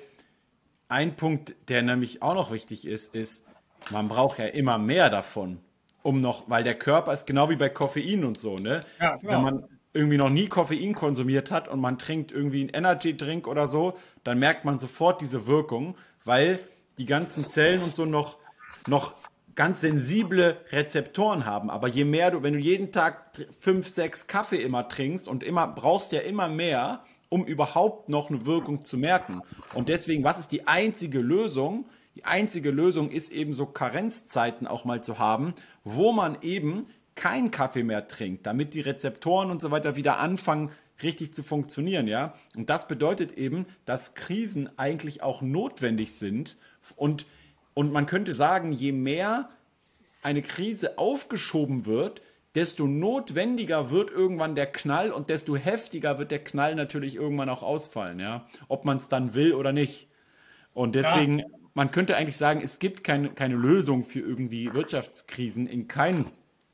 [0.89, 3.45] ein Punkt, der nämlich auch noch wichtig ist, ist,
[3.89, 5.59] man braucht ja immer mehr davon
[6.03, 8.81] um noch, weil der Körper ist genau wie bei Koffein und so, ne?
[8.99, 9.31] Ja, genau.
[9.31, 13.47] Wenn man irgendwie noch nie Koffein konsumiert hat und man trinkt irgendwie einen Energy Drink
[13.47, 16.59] oder so, dann merkt man sofort diese Wirkung, weil
[16.97, 18.37] die ganzen Zellen und so noch,
[18.87, 19.15] noch
[19.55, 21.69] ganz sensible Rezeptoren haben.
[21.69, 25.67] Aber je mehr du, wenn du jeden Tag fünf, sechs Kaffee immer trinkst und immer
[25.67, 29.41] brauchst ja immer mehr, um überhaupt noch eine Wirkung zu merken.
[29.73, 31.85] Und deswegen, was ist die einzige Lösung?
[32.15, 35.53] Die einzige Lösung ist eben so Karenzzeiten auch mal zu haben,
[35.83, 40.71] wo man eben keinen Kaffee mehr trinkt, damit die Rezeptoren und so weiter wieder anfangen,
[41.01, 42.35] richtig zu funktionieren, ja.
[42.55, 46.57] Und das bedeutet eben, dass Krisen eigentlich auch notwendig sind
[46.95, 47.25] und,
[47.73, 49.49] und man könnte sagen, je mehr
[50.21, 52.21] eine Krise aufgeschoben wird,
[52.55, 57.63] desto notwendiger wird irgendwann der Knall und desto heftiger wird der Knall natürlich irgendwann auch
[57.63, 58.47] ausfallen, ja.
[58.67, 60.07] Ob man es dann will oder nicht.
[60.73, 65.67] Und deswegen ja man könnte eigentlich sagen, es gibt keine, keine Lösung für irgendwie Wirtschaftskrisen
[65.67, 66.25] in keinem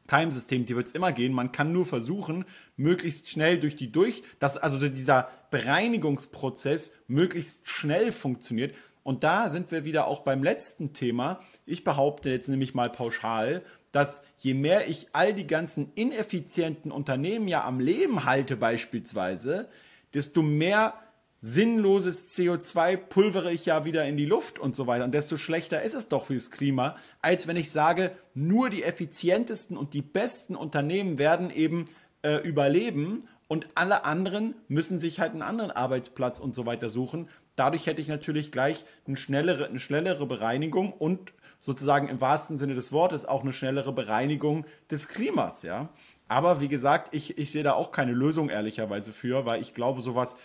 [0.10, 1.34] Timesystem, die wird es immer gehen.
[1.34, 2.46] Man kann nur versuchen,
[2.78, 8.76] möglichst schnell durch die durch, dass also dieser Bereinigungsprozess möglichst schnell funktioniert.
[9.04, 11.42] Und da sind wir wieder auch beim letzten Thema.
[11.66, 17.48] Ich behaupte jetzt nämlich mal pauschal, dass je mehr ich all die ganzen ineffizienten Unternehmen
[17.48, 19.68] ja am Leben halte beispielsweise,
[20.14, 20.94] desto mehr
[21.42, 25.06] sinnloses CO2 pulvere ich ja wieder in die Luft und so weiter.
[25.06, 29.78] Und desto schlechter ist es doch fürs Klima, als wenn ich sage, nur die effizientesten
[29.78, 31.86] und die besten Unternehmen werden eben
[32.24, 37.30] äh, überleben und alle anderen müssen sich halt einen anderen Arbeitsplatz und so weiter suchen.
[37.56, 42.76] Dadurch hätte ich natürlich gleich eine schnellere, eine schnellere Bereinigung und sozusagen im wahrsten Sinne
[42.76, 45.90] des Wortes auch eine schnellere Bereinigung des Klimas, ja.
[46.28, 50.02] Aber wie gesagt, ich, ich sehe da auch keine Lösung ehrlicherweise für, weil ich glaube,
[50.02, 50.38] sowas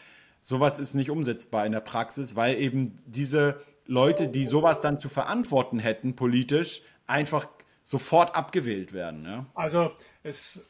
[0.44, 5.08] sowas ist nicht umsetzbar in der Praxis, weil eben diese Leute, die sowas dann zu
[5.08, 7.48] verantworten hätten politisch, einfach
[7.82, 9.24] sofort abgewählt werden.
[9.24, 9.46] Ja?
[9.54, 10.62] Also es,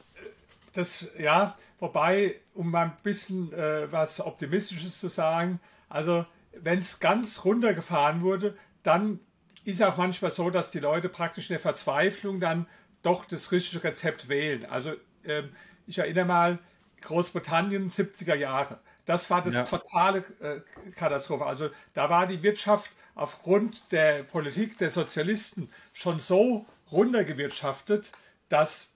[0.71, 5.59] das, ja, wobei, um mal ein bisschen äh, was Optimistisches zu sagen,
[5.89, 9.19] also wenn es ganz runtergefahren wurde, dann
[9.65, 12.65] ist auch manchmal so, dass die Leute praktisch in der Verzweiflung dann
[13.01, 14.65] doch das richtige Rezept wählen.
[14.65, 14.93] Also
[15.25, 15.49] ähm,
[15.85, 16.59] ich erinnere mal,
[17.01, 18.79] Großbritannien 70er Jahre.
[19.05, 19.63] Das war das ja.
[19.63, 20.59] totale äh,
[20.91, 21.45] Katastrophe.
[21.45, 28.11] Also da war die Wirtschaft aufgrund der Politik der Sozialisten schon so runtergewirtschaftet,
[28.49, 28.94] dass,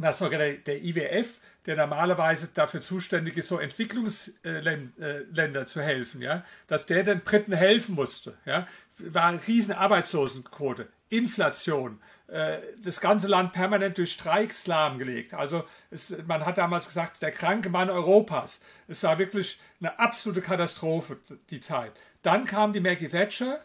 [0.00, 6.20] dass sogar der, der IWF der normalerweise dafür zuständig ist, so Entwicklungsländer äh, zu helfen,
[6.20, 8.36] ja, dass der den Briten helfen musste.
[8.44, 8.66] Ja,
[8.98, 15.32] war eine riesen Arbeitslosenquote, Inflation, äh, das ganze Land permanent durch Streiks lahmgelegt.
[15.32, 18.60] Also es, man hat damals gesagt, der kranke Mann Europas.
[18.86, 21.92] Es war wirklich eine absolute Katastrophe, die Zeit.
[22.22, 23.60] Dann kam die Maggie Thatcher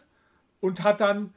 [0.60, 1.34] und hat dann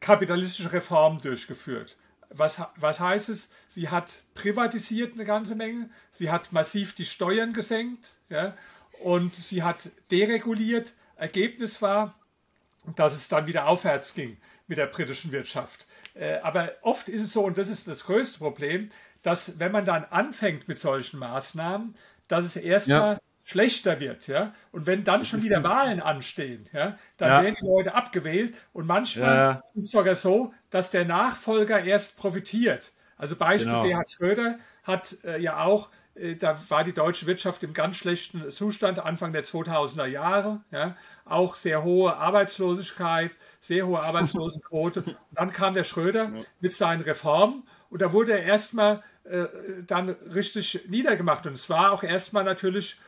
[0.00, 1.96] kapitalistische Reformen durchgeführt.
[2.30, 3.50] Was, was heißt es?
[3.68, 8.56] Sie hat privatisiert eine ganze Menge, sie hat massiv die Steuern gesenkt ja,
[9.02, 10.94] und sie hat dereguliert.
[11.16, 12.14] Ergebnis war,
[12.96, 14.36] dass es dann wieder aufwärts ging
[14.66, 15.86] mit der britischen Wirtschaft.
[16.14, 18.90] Äh, aber oft ist es so, und das ist das größte Problem,
[19.22, 21.94] dass wenn man dann anfängt mit solchen Maßnahmen,
[22.28, 23.20] dass es erstmal ja.
[23.48, 24.52] Schlechter wird, ja.
[24.72, 27.42] Und wenn dann das schon wieder Wahlen anstehen, ja, dann ja.
[27.42, 29.62] werden die Leute abgewählt und manchmal ja.
[29.74, 32.92] ist es sogar so, dass der Nachfolger erst profitiert.
[33.16, 33.84] Also Beispiel genau.
[33.84, 38.50] Gerhard Schröder hat äh, ja auch äh, da war die deutsche Wirtschaft im ganz schlechten
[38.50, 40.60] Zustand Anfang der 2000er Jahre.
[40.70, 43.30] Ja, auch sehr hohe Arbeitslosigkeit,
[43.62, 45.02] sehr hohe Arbeitslosenquote.
[45.06, 49.46] Und dann kam der Schröder mit seinen Reformen und da wurde er erstmal äh,
[49.86, 51.46] dann richtig niedergemacht.
[51.46, 52.98] Und es war auch erstmal natürlich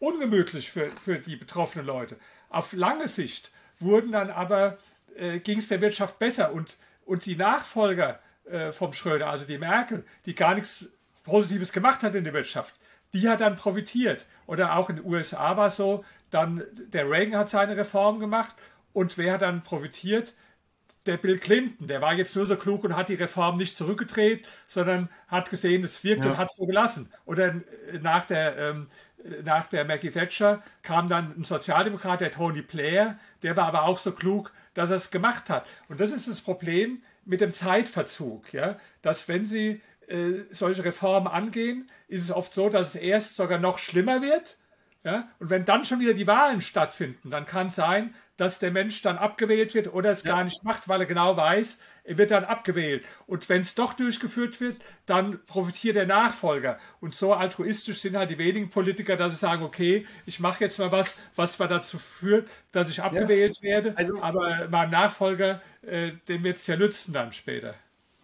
[0.00, 2.16] ungemütlich für, für die betroffenen Leute.
[2.48, 4.78] Auf lange Sicht wurden dann aber,
[5.14, 9.58] äh, ging es der Wirtschaft besser und, und die Nachfolger äh, vom Schröder, also die
[9.58, 10.86] Merkel, die gar nichts
[11.22, 12.74] Positives gemacht hat in der Wirtschaft,
[13.12, 14.26] die hat dann profitiert.
[14.46, 18.54] Oder auch in den USA war es so, dann der Reagan hat seine Reform gemacht
[18.92, 20.34] und wer hat dann profitiert?
[21.06, 24.46] Der Bill Clinton, der war jetzt nur so klug und hat die Reform nicht zurückgedreht,
[24.66, 26.32] sondern hat gesehen, es wirkt ja.
[26.32, 27.10] und hat es so gelassen.
[27.24, 28.88] Oder äh, nach der, ähm,
[29.44, 33.98] nach der Maggie Thatcher kam dann ein Sozialdemokrat, der Tony Blair, der war aber auch
[33.98, 35.66] so klug, dass er es gemacht hat.
[35.88, 41.28] Und das ist das Problem mit dem Zeitverzug, ja, dass wenn Sie äh, solche Reformen
[41.28, 44.58] angehen, ist es oft so, dass es erst sogar noch schlimmer wird.
[45.04, 45.28] Ja?
[45.38, 49.02] Und wenn dann schon wieder die Wahlen stattfinden, dann kann es sein, dass der Mensch
[49.02, 50.34] dann abgewählt wird oder es ja.
[50.34, 53.04] gar nicht macht, weil er genau weiß, er wird dann abgewählt.
[53.26, 56.78] Und wenn es doch durchgeführt wird, dann profitiert der Nachfolger.
[57.00, 60.78] Und so altruistisch sind halt die wenigen Politiker, dass sie sagen, okay, ich mache jetzt
[60.78, 63.62] mal was, was zwar dazu führt, dass ich abgewählt ja.
[63.62, 67.74] werde, also, aber meinem Nachfolger, äh, dem wird es ja nützen dann später.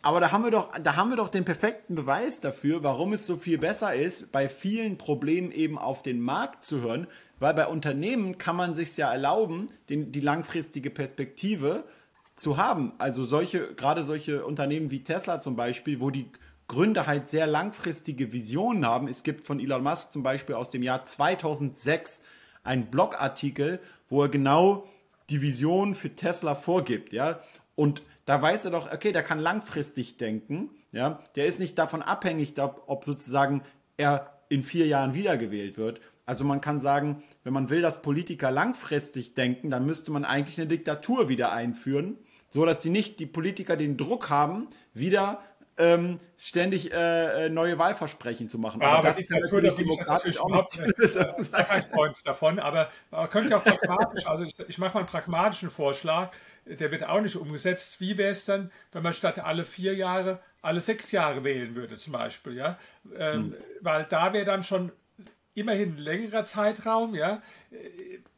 [0.06, 3.26] Aber da haben wir doch, da haben wir doch den perfekten Beweis dafür, warum es
[3.26, 7.66] so viel besser ist, bei vielen Problemen eben auf den Markt zu hören, weil bei
[7.66, 11.84] Unternehmen kann man sich ja erlauben, den, die langfristige Perspektive
[12.34, 12.92] zu haben.
[12.98, 16.30] Also solche, gerade solche Unternehmen wie Tesla zum Beispiel, wo die
[16.68, 19.08] Gründer halt sehr langfristige Visionen haben.
[19.08, 22.22] Es gibt von Elon Musk zum Beispiel aus dem Jahr 2006
[22.64, 24.86] einen Blogartikel, wo er genau
[25.30, 27.40] die Vision für Tesla vorgibt, ja.
[27.74, 32.02] Und da weiß er doch, okay, der kann langfristig denken, ja, der ist nicht davon
[32.02, 33.62] abhängig, ob sozusagen
[33.96, 36.00] er in vier Jahren wiedergewählt wird.
[36.26, 40.58] Also man kann sagen, wenn man will, dass Politiker langfristig denken, dann müsste man eigentlich
[40.58, 42.18] eine Diktatur wieder einführen,
[42.50, 45.40] so dass die nicht die Politiker den Druck haben, wieder
[45.78, 48.80] ähm, ständig äh, äh neue Wahlversprechen zu machen.
[48.80, 50.82] Ja, aber, aber das Diktatur, da demokratisch auch nicht.
[50.98, 55.08] Ich kein Freund davon, aber man könnte auch pragmatisch, also ich, ich mache mal einen
[55.08, 56.30] pragmatischen Vorschlag
[56.66, 58.00] der wird auch nicht umgesetzt.
[58.00, 61.96] Wie wäre es dann, wenn man statt alle vier Jahre alle sechs Jahre wählen würde,
[61.96, 62.76] zum Beispiel, ja?
[63.16, 63.54] Ähm, mhm.
[63.82, 64.90] Weil da wäre dann schon
[65.56, 67.42] immerhin ein längerer Zeitraum, ja.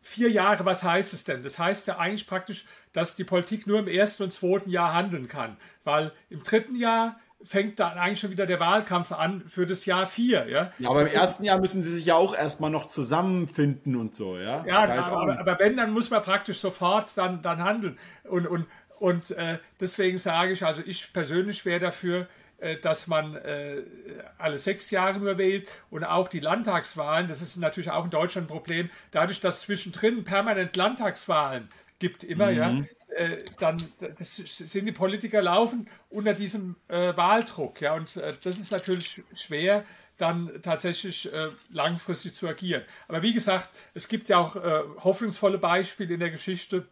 [0.01, 1.43] Vier Jahre, was heißt es denn?
[1.43, 5.29] Das heißt ja eigentlich praktisch, dass die Politik nur im ersten und zweiten Jahr handeln
[5.29, 5.57] kann.
[5.85, 10.07] Weil im dritten Jahr fängt dann eigentlich schon wieder der Wahlkampf an für das Jahr
[10.07, 10.49] 4.
[10.49, 10.73] Ja?
[10.79, 14.39] ja aber im ersten Jahr müssen sie sich ja auch erstmal noch zusammenfinden und so.
[14.39, 17.99] Ja, ja aber, aber, wenn, dann muss man praktisch sofort dann, dann handeln.
[18.25, 18.67] Und, und,
[18.99, 22.29] und äh, deswegen sage ich, also ich persönlich wäre dafür,
[22.83, 23.83] dass man äh,
[24.37, 28.47] alle sechs Jahre nur wählt und auch die Landtagswahlen, das ist natürlich auch in Deutschland
[28.47, 31.69] ein Problem, dadurch, dass zwischendrin permanent Landtagswahlen
[31.99, 32.57] gibt immer, mhm.
[32.57, 32.83] ja,
[33.17, 38.71] äh, dann sind die Politiker laufen unter diesem äh, Wahldruck, ja, und äh, das ist
[38.71, 39.85] natürlich schwer,
[40.19, 42.83] dann tatsächlich äh, langfristig zu agieren.
[43.07, 46.87] Aber wie gesagt, es gibt ja auch äh, hoffnungsvolle Beispiele in der Geschichte.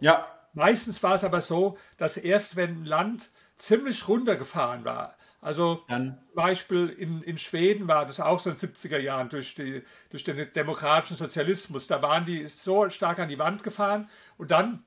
[0.00, 0.26] Ja.
[0.54, 6.18] Meistens war es aber so, dass erst wenn ein Land ziemlich runtergefahren war, also Dann.
[6.34, 10.24] Beispiel in, in Schweden war das auch so in den 70er Jahren durch, die, durch
[10.24, 11.86] den demokratischen Sozialismus.
[11.86, 14.82] Da waren die so stark an die Wand gefahren und dann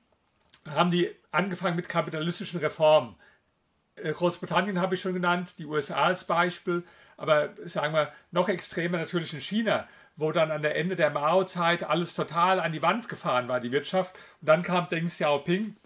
[0.68, 3.16] haben die angefangen mit kapitalistischen Reformen.
[3.96, 6.84] Äh, Großbritannien habe ich schon genannt, die USA als Beispiel,
[7.16, 11.84] aber sagen wir noch extremer natürlich in China, wo dann an der Ende der Mao-Zeit
[11.84, 14.18] alles total an die Wand gefahren war, die Wirtschaft.
[14.42, 15.76] Und dann kam Deng Xiaoping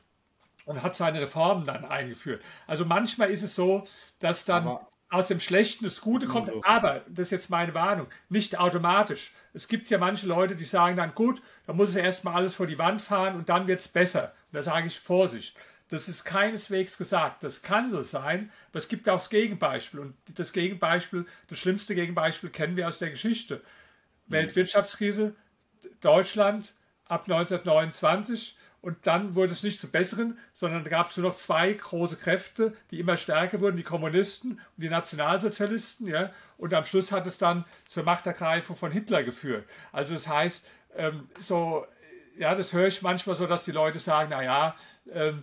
[0.67, 2.43] und hat seine Reformen dann eingeführt.
[2.67, 3.85] Also manchmal ist es so,
[4.19, 8.09] dass dann aber aus dem Schlechten das Gute kommt, aber, das ist jetzt meine Warnung,
[8.29, 9.33] nicht automatisch.
[9.55, 12.67] Es gibt ja manche Leute, die sagen dann, gut, da muss es erstmal alles vor
[12.67, 14.35] die Wand fahren und dann wird es besser.
[14.51, 15.57] Und da sage ich Vorsicht.
[15.89, 17.45] Das ist keineswegs gesagt.
[17.45, 20.01] Das kann so sein, aber es gibt auch das Gegenbeispiel.
[20.01, 23.63] Und das Gegenbeispiel, das schlimmste Gegenbeispiel kennen wir aus der Geschichte.
[24.27, 24.33] Mhm.
[24.33, 25.37] Weltwirtschaftskrise,
[26.01, 26.75] Deutschland
[27.05, 31.37] ab 1929 und dann wurde es nicht zu besseren, sondern da gab es nur noch
[31.37, 36.07] zwei große Kräfte, die immer stärker wurden, die Kommunisten und die Nationalsozialisten.
[36.07, 36.31] Ja?
[36.57, 39.65] Und am Schluss hat es dann zur Machtergreifung von Hitler geführt.
[39.91, 41.85] Also das heißt, ähm, so,
[42.39, 44.77] ja, das höre ich manchmal so, dass die Leute sagen, naja,
[45.13, 45.43] ähm,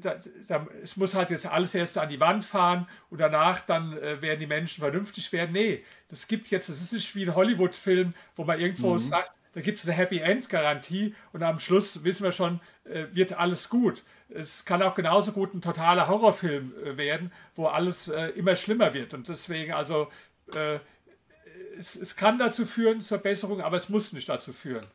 [0.00, 3.92] da, da, es muss halt jetzt alles erst an die Wand fahren und danach dann
[3.98, 5.52] äh, werden die Menschen vernünftig werden.
[5.52, 8.98] Nee, das gibt jetzt, das ist nicht wie ein Hollywood-Film, wo man irgendwo mhm.
[9.00, 13.06] sagt, da gibt es eine Happy End Garantie und am Schluss wissen wir schon, äh,
[13.12, 14.02] wird alles gut.
[14.28, 18.94] Es kann auch genauso gut ein totaler Horrorfilm äh, werden, wo alles äh, immer schlimmer
[18.94, 19.14] wird.
[19.14, 20.08] Und deswegen also,
[20.54, 20.78] äh,
[21.78, 24.86] es, es kann dazu führen zur Besserung, aber es muss nicht dazu führen.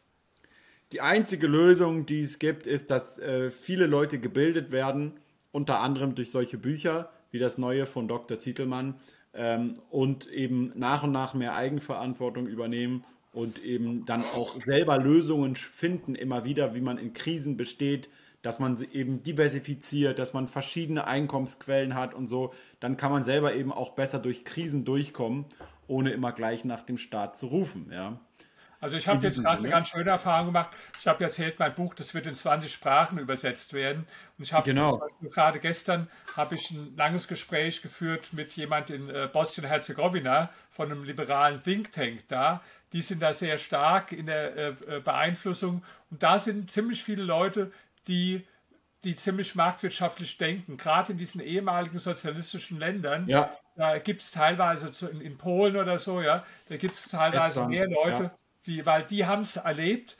[0.91, 5.19] Die einzige Lösung, die es gibt, ist, dass äh, viele Leute gebildet werden,
[5.51, 8.39] unter anderem durch solche Bücher wie das neue von Dr.
[8.39, 8.95] Zietelmann
[9.33, 13.03] ähm, und eben nach und nach mehr Eigenverantwortung übernehmen
[13.35, 18.09] und eben dann auch selber Lösungen finden, immer wieder, wie man in Krisen besteht,
[18.41, 23.53] dass man eben diversifiziert, dass man verschiedene Einkommensquellen hat und so, dann kann man selber
[23.53, 25.45] eben auch besser durch Krisen durchkommen,
[25.87, 27.91] ohne immer gleich nach dem Staat zu rufen.
[27.91, 28.19] Ja.
[28.79, 30.71] Also ich habe jetzt gerade eine ganz schöne Erfahrung gemacht.
[30.99, 34.05] Ich habe erzählt, mein Buch, das wird in 20 Sprachen übersetzt werden.
[34.37, 35.01] Und ich habe genau.
[35.21, 41.03] gerade gestern habe ich ein langes Gespräch geführt mit jemand in äh, Bosnien-Herzegowina von einem
[41.03, 42.61] liberalen Think Tank da.
[42.93, 45.83] Die sind da sehr stark in der äh, äh, Beeinflussung.
[46.11, 47.71] Und da sind ziemlich viele Leute,
[48.07, 48.45] die
[49.03, 53.27] die ziemlich marktwirtschaftlich denken, gerade in diesen ehemaligen sozialistischen Ländern.
[53.27, 53.55] Ja.
[53.75, 57.69] Da gibt es teilweise in, in, Polen oder so, ja, da gibt es teilweise Estland,
[57.69, 60.17] mehr Leute, ja die, weil die haben es erlebt.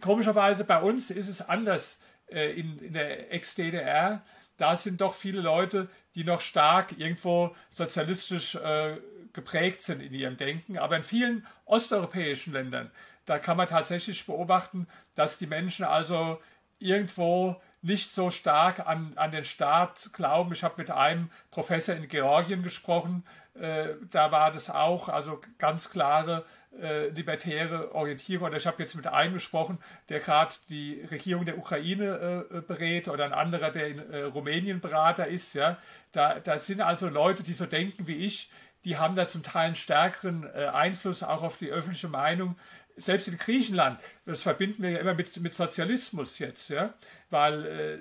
[0.00, 4.22] Komischerweise bei uns ist es anders äh, in, in der Ex-DDR.
[4.56, 8.96] Da sind doch viele Leute, die noch stark irgendwo sozialistisch äh,
[9.32, 10.78] geprägt sind in ihrem Denken.
[10.78, 12.90] Aber in vielen osteuropäischen Ländern,
[13.26, 16.40] da kann man tatsächlich beobachten, dass die Menschen also
[16.78, 20.52] irgendwo nicht so stark an, an den Staat glauben.
[20.52, 25.90] Ich habe mit einem Professor in Georgien gesprochen, äh, da war das auch, also ganz
[25.90, 26.44] klare
[26.80, 28.48] äh, libertäre Orientierung.
[28.48, 33.08] Oder ich habe jetzt mit einem gesprochen, der gerade die Regierung der Ukraine äh, berät
[33.08, 35.54] oder ein anderer, der in äh, Rumänien Berater ist.
[35.54, 35.78] Ja,
[36.12, 38.50] da, da sind also Leute, die so denken wie ich,
[38.84, 42.56] die haben da zum Teil einen stärkeren äh, Einfluss auch auf die öffentliche Meinung.
[42.96, 46.94] Selbst in Griechenland, das verbinden wir ja immer mit, mit Sozialismus jetzt, ja,
[47.30, 47.98] weil äh,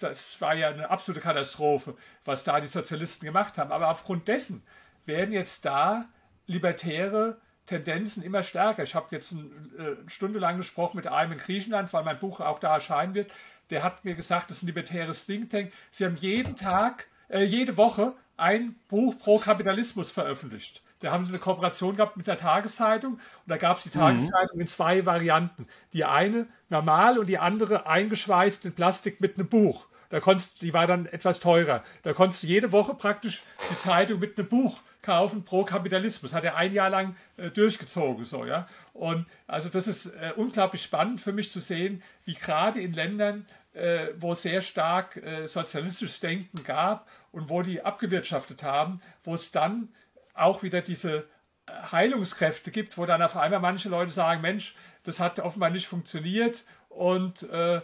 [0.00, 3.72] das war ja eine absolute Katastrophe, was da die Sozialisten gemacht haben.
[3.72, 4.62] Aber aufgrund dessen
[5.06, 6.08] werden jetzt da
[6.46, 8.82] libertäre Tendenzen immer stärker.
[8.82, 9.42] Ich habe jetzt eine,
[9.78, 13.14] äh, eine Stunde lang gesprochen mit einem in Griechenland, weil mein Buch auch da erscheinen
[13.14, 13.32] wird.
[13.70, 15.72] Der hat mir gesagt, das ist ein libertäres Think Tank.
[15.90, 20.82] Sie haben jeden Tag, äh, jede Woche ein Buch pro Kapitalismus veröffentlicht.
[21.02, 24.02] Da haben sie eine Kooperation gehabt mit der Tageszeitung und da gab es die mhm.
[24.02, 25.66] Tageszeitung in zwei Varianten.
[25.92, 29.86] Die eine normal und die andere eingeschweißt in Plastik mit einem Buch.
[30.10, 31.82] Da konntest, die war dann etwas teurer.
[32.02, 36.32] Da konntest du jede Woche praktisch die Zeitung mit einem Buch kaufen pro Kapitalismus.
[36.32, 38.68] Hat er ein Jahr lang äh, durchgezogen, so, ja.
[38.92, 43.46] Und also das ist äh, unglaublich spannend für mich zu sehen, wie gerade in Ländern,
[43.74, 49.50] äh, wo sehr stark äh, sozialistisches Denken gab und wo die abgewirtschaftet haben, wo es
[49.50, 49.88] dann
[50.34, 51.28] auch wieder diese
[51.66, 55.86] äh, Heilungskräfte gibt, wo dann auf einmal manche Leute sagen, Mensch, das hat offenbar nicht
[55.86, 57.80] funktioniert und äh,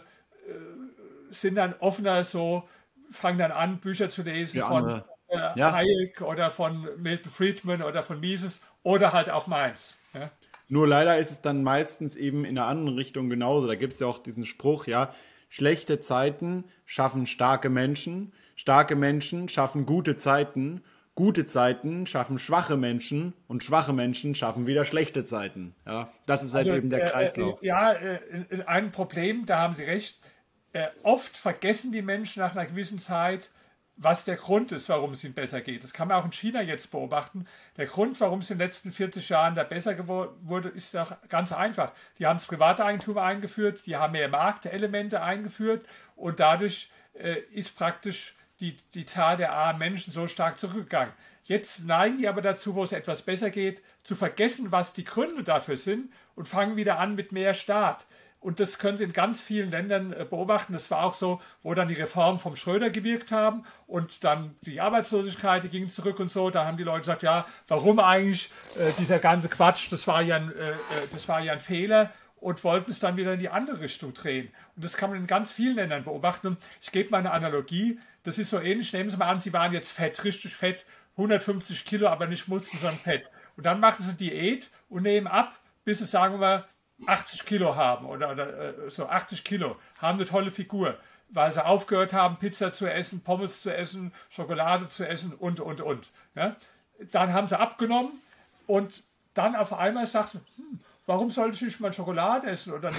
[1.29, 2.67] sind dann offener so,
[3.11, 5.73] fangen dann an, Bücher zu lesen von äh, ja.
[5.73, 9.97] Hayek oder von Milton Friedman oder von Mises oder halt auch Mainz.
[10.13, 10.31] Ja?
[10.67, 13.67] Nur leider ist es dann meistens eben in der anderen Richtung genauso.
[13.67, 15.13] Da gibt es ja auch diesen Spruch, ja,
[15.49, 20.83] schlechte Zeiten schaffen starke Menschen, starke Menschen schaffen gute Zeiten,
[21.19, 25.75] gute Zeiten schaffen schwache Menschen und schwache Menschen schaffen wieder schlechte Zeiten.
[25.85, 27.61] Ja, das ist halt also, eben der äh, Kreislauf.
[27.61, 28.19] Äh, ja, äh,
[28.65, 30.21] ein Problem, da haben Sie recht.
[30.71, 33.49] Äh, oft vergessen die Menschen nach einer gewissen Zeit,
[33.97, 35.83] was der Grund ist, warum es ihnen besser geht.
[35.83, 37.45] Das kann man auch in China jetzt beobachten.
[37.75, 41.51] Der Grund, warum es in den letzten 40 Jahren da besser wurde, ist doch ganz
[41.51, 41.91] einfach.
[42.17, 47.77] Die haben das private Eigentum eingeführt, die haben mehr Marktelemente eingeführt und dadurch äh, ist
[47.77, 51.13] praktisch die, die Zahl der armen Menschen so stark zurückgegangen.
[51.43, 55.43] Jetzt neigen die aber dazu, wo es etwas besser geht, zu vergessen, was die Gründe
[55.43, 58.05] dafür sind und fangen wieder an mit mehr Staat.
[58.41, 60.71] Und das können Sie in ganz vielen Ländern äh, beobachten.
[60.73, 64.79] Das war auch so, wo dann die Reformen vom Schröder gewirkt haben und dann die
[64.79, 66.49] Arbeitslosigkeit, die ging zurück und so.
[66.49, 69.91] Da haben die Leute gesagt, ja, warum eigentlich äh, dieser ganze Quatsch?
[69.91, 70.75] Das war ja ein, äh, äh
[71.11, 74.49] das war ja ein Fehler und wollten es dann wieder in die andere Richtung drehen.
[74.75, 76.57] Und das kann man in ganz vielen Ländern beobachten.
[76.81, 77.99] Ich gebe mal eine Analogie.
[78.23, 78.93] Das ist so ähnlich.
[78.93, 80.85] Nehmen Sie mal an, Sie waren jetzt fett, richtig fett,
[81.17, 83.29] 150 Kilo, aber nicht Muskeln, sondern Fett.
[83.57, 86.65] Und dann machen Sie Diät und nehmen ab, bis Sie, sagen wir,
[87.05, 90.97] 80 Kilo haben oder, oder äh, so 80 Kilo, haben eine tolle Figur,
[91.29, 95.81] weil sie aufgehört haben, Pizza zu essen, Pommes zu essen, Schokolade zu essen und, und,
[95.81, 96.09] und.
[96.35, 96.55] Ja?
[97.11, 98.11] Dann haben sie abgenommen
[98.67, 99.03] und
[99.33, 102.73] dann auf einmal sagst du, hm, warum sollte ich nicht mal Schokolade essen?
[102.73, 102.91] Oder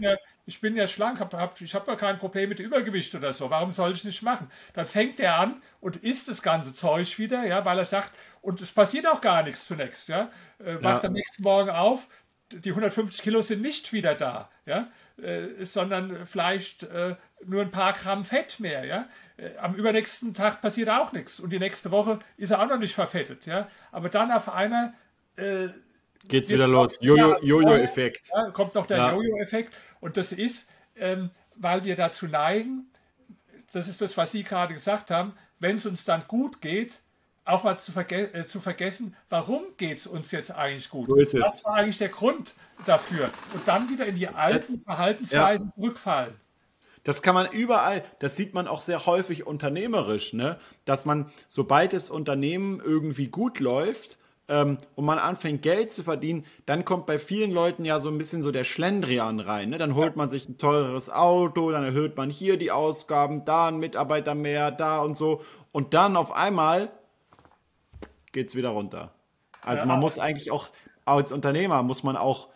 [0.00, 0.16] ja,
[0.46, 3.50] ich bin ja schlank, hab, hab, ich habe ja kein Problem mit Übergewicht oder so,
[3.50, 4.48] warum soll ich nicht machen?
[4.74, 8.60] Dann fängt er an und isst das ganze Zeug wieder, ja, weil er sagt, und
[8.60, 10.30] es passiert auch gar nichts zunächst, ja.
[10.58, 11.08] Äh, wacht ja.
[11.08, 12.06] am nächsten Morgen auf,
[12.52, 14.88] die 150 Kilo sind nicht wieder da, ja,
[15.20, 19.08] äh, sondern vielleicht äh, nur ein paar Gramm Fett mehr, ja.
[19.36, 22.78] Äh, am übernächsten Tag passiert auch nichts und die nächste Woche ist er auch noch
[22.78, 23.66] nicht verfettet, ja.
[23.90, 24.94] Aber dann auf einmal
[25.34, 25.66] äh,
[26.28, 26.98] geht's wieder los.
[27.00, 28.30] Jojo-Effekt.
[28.32, 29.10] Ja, kommt noch der.
[29.10, 29.74] Jojo-Effekt
[30.06, 32.86] und das ist, ähm, weil wir dazu neigen,
[33.72, 37.02] das ist das, was Sie gerade gesagt haben, wenn es uns dann gut geht,
[37.44, 41.08] auch mal zu, verge äh, zu vergessen, warum geht es uns jetzt eigentlich gut?
[41.08, 41.40] So ist es.
[41.40, 42.54] Was war eigentlich der Grund
[42.86, 43.28] dafür?
[43.52, 45.74] Und dann wieder in die alten Verhaltensweisen ja.
[45.74, 46.34] zurückfallen.
[47.02, 50.60] Das kann man überall, das sieht man auch sehr häufig unternehmerisch, ne?
[50.84, 54.18] dass man, sobald das Unternehmen irgendwie gut läuft,
[54.48, 58.18] ähm, und man anfängt Geld zu verdienen, dann kommt bei vielen Leuten ja so ein
[58.18, 59.70] bisschen so der Schlendrian rein.
[59.70, 59.78] Ne?
[59.78, 63.78] Dann holt man sich ein teureres Auto, dann erhöht man hier die Ausgaben, da ein
[63.78, 65.42] Mitarbeiter mehr, da und so.
[65.72, 66.90] Und dann auf einmal
[68.32, 69.12] geht es wieder runter.
[69.62, 69.86] Also ja.
[69.86, 70.68] man muss eigentlich auch,
[71.04, 72.48] als Unternehmer muss man auch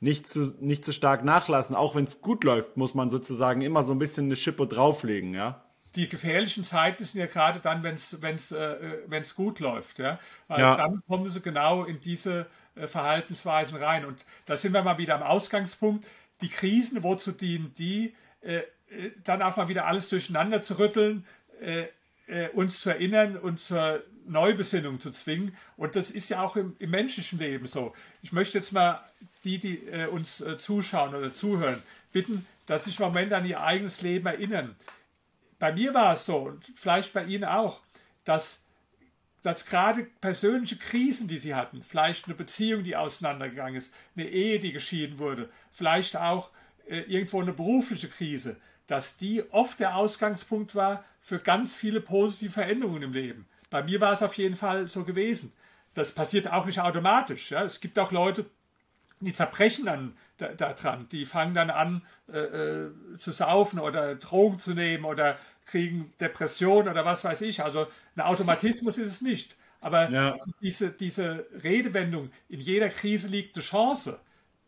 [0.00, 1.76] nicht zu, nicht zu stark nachlassen.
[1.76, 5.34] Auch wenn es gut läuft, muss man sozusagen immer so ein bisschen eine Schippe drauflegen,
[5.34, 5.61] ja.
[5.94, 10.18] Die gefährlichen Zeiten sind ja gerade dann, wenn es wenn's, äh, wenn's gut läuft, ja.
[10.48, 10.76] Weil ja.
[10.76, 14.04] dann kommen sie genau in diese äh, Verhaltensweisen rein.
[14.04, 16.06] Und da sind wir mal wieder am Ausgangspunkt.
[16.40, 18.14] Die Krisen, wozu dienen die?
[18.42, 18.58] Äh,
[18.90, 21.26] äh dann auch mal wieder alles durcheinander zu rütteln,
[21.60, 21.86] äh,
[22.26, 25.56] äh, uns zu erinnern und zur Neubesinnung zu zwingen.
[25.76, 27.94] Und das ist ja auch im, im menschlichen Leben so.
[28.22, 29.04] Ich möchte jetzt mal
[29.44, 31.82] die, die äh, uns äh, zuschauen oder zuhören,
[32.12, 34.76] bitten, dass sich im Moment an ihr eigenes Leben erinnern.
[35.62, 37.82] Bei mir war es so und vielleicht bei Ihnen auch,
[38.24, 38.64] dass,
[39.42, 44.58] dass gerade persönliche Krisen, die Sie hatten, vielleicht eine Beziehung, die auseinandergegangen ist, eine Ehe,
[44.58, 46.50] die geschieden wurde, vielleicht auch
[46.88, 48.56] äh, irgendwo eine berufliche Krise,
[48.88, 53.46] dass die oft der Ausgangspunkt war für ganz viele positive Veränderungen im Leben.
[53.70, 55.52] Bei mir war es auf jeden Fall so gewesen.
[55.94, 57.52] Das passiert auch nicht automatisch.
[57.52, 57.62] Ja.
[57.62, 58.46] Es gibt auch Leute,
[59.20, 60.76] die zerbrechen dann daran.
[60.82, 62.02] Da die fangen dann an
[62.32, 67.62] äh, äh, zu saufen oder Drogen zu nehmen oder kriegen Depressionen oder was weiß ich.
[67.62, 67.86] Also
[68.16, 69.56] ein Automatismus ist es nicht.
[69.80, 70.38] Aber ja.
[70.60, 74.18] diese, diese Redewendung, in jeder Krise liegt eine Chance,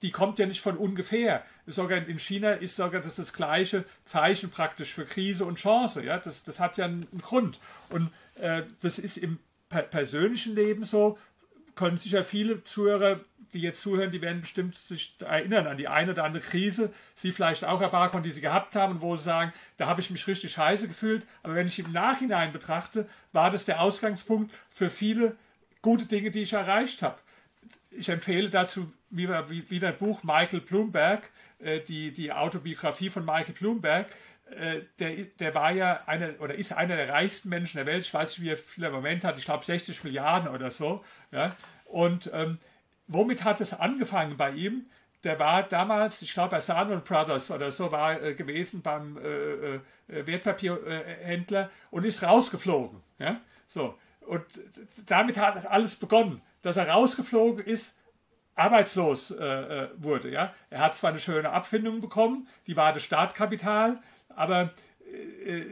[0.02, 1.44] die kommt ja nicht von ungefähr.
[1.66, 6.04] Sogar in China ist sogar das, das gleiche Zeichen praktisch für Krise und Chance.
[6.04, 6.18] Ja?
[6.18, 7.60] Das, das hat ja einen, einen Grund.
[7.90, 9.38] Und äh, das ist im
[9.68, 11.18] per persönlichen Leben so,
[11.74, 13.20] können sich ja viele Zuhörer,
[13.54, 17.32] die jetzt zuhören, die werden bestimmt sich erinnern an die eine oder andere Krise, sie
[17.32, 20.26] vielleicht auch, Herr Barkon, die sie gehabt haben, wo sie sagen, da habe ich mich
[20.26, 21.26] richtig scheiße gefühlt.
[21.42, 25.36] Aber wenn ich im Nachhinein betrachte, war das der Ausgangspunkt für viele
[25.80, 27.18] gute Dinge, die ich erreicht habe.
[27.90, 31.30] Ich empfehle dazu wieder, wieder ein Buch Michael Bloomberg,
[31.60, 34.08] äh, die, die Autobiografie von Michael Bloomberg.
[34.50, 38.04] Äh, der, der war ja einer oder ist einer der reichsten Menschen der Welt.
[38.04, 39.38] Ich weiß nicht, wie er viel im Moment hat.
[39.38, 41.04] Ich glaube 60 Milliarden oder so.
[41.30, 41.54] Ja?
[41.84, 42.58] Und ähm,
[43.06, 44.86] womit hat es angefangen bei ihm?
[45.22, 49.76] Der war damals, ich glaube, bei Salomon Brothers oder so war äh, gewesen beim äh,
[49.76, 53.00] äh, Wertpapierhändler und ist rausgeflogen.
[53.18, 53.40] Ja?
[53.66, 53.98] So.
[54.26, 54.44] Und
[55.06, 57.98] damit hat alles begonnen, dass er rausgeflogen ist,
[58.54, 60.30] arbeitslos äh, wurde.
[60.30, 60.54] Ja?
[60.70, 64.74] Er hat zwar eine schöne Abfindung bekommen, die war das Startkapital, aber
[65.44, 65.64] äh,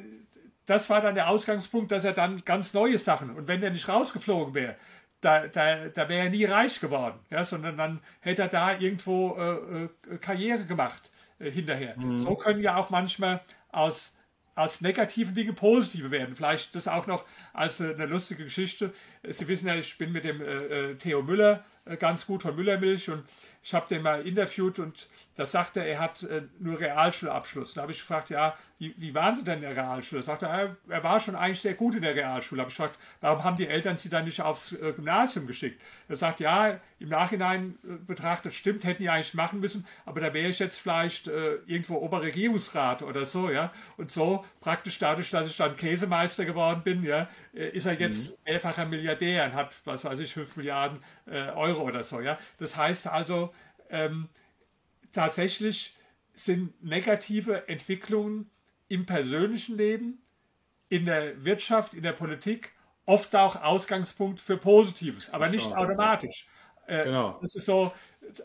[0.66, 3.88] das war dann der Ausgangspunkt, dass er dann ganz neue Sachen, und wenn er nicht
[3.88, 4.76] rausgeflogen wäre,
[5.22, 9.36] da, da, da wäre er nie reich geworden, ja, sondern dann hätte er da irgendwo
[9.38, 11.98] äh, äh, Karriere gemacht äh, hinterher.
[11.98, 12.18] Mhm.
[12.18, 14.16] So können ja auch manchmal aus,
[14.54, 16.36] aus negativen Dingen positive werden.
[16.36, 18.92] Vielleicht das auch noch als äh, eine lustige Geschichte.
[19.28, 23.10] Sie wissen ja, ich bin mit dem äh, Theo Müller äh, ganz gut von Müllermilch
[23.10, 23.24] und
[23.62, 27.74] ich habe den mal interviewt und da sagte er, er hat äh, nur Realschulabschluss.
[27.74, 30.20] Da habe ich gefragt, ja, wie, wie waren Sie denn in der Realschule?
[30.20, 32.58] Da sagte er, er war schon eigentlich sehr gut in der Realschule.
[32.58, 35.80] Da habe ich gefragt, warum haben die Eltern Sie dann nicht aufs äh, Gymnasium geschickt?
[36.08, 40.34] Er sagt, ja, im Nachhinein äh, betrachtet, stimmt, hätten die eigentlich machen müssen, aber da
[40.34, 43.72] wäre ich jetzt vielleicht äh, irgendwo Oberregierungsrat oder so, ja.
[43.96, 48.38] Und so praktisch dadurch, dass ich dann Käsemeister geworden bin, ja, äh, ist er jetzt
[48.38, 48.52] mhm.
[48.52, 52.38] mehrfacher Milliardär und hat, was weiß ich, 5 Milliarden äh, Euro oder so, ja.
[52.58, 53.52] Das heißt also,
[53.90, 54.28] ähm,
[55.12, 55.96] tatsächlich
[56.32, 58.50] sind negative Entwicklungen
[58.88, 60.22] im persönlichen Leben,
[60.88, 62.72] in der Wirtschaft, in der Politik
[63.06, 66.46] oft auch Ausgangspunkt für Positives, aber nicht automatisch.
[66.86, 67.38] Äh, genau.
[67.40, 67.92] Das ist so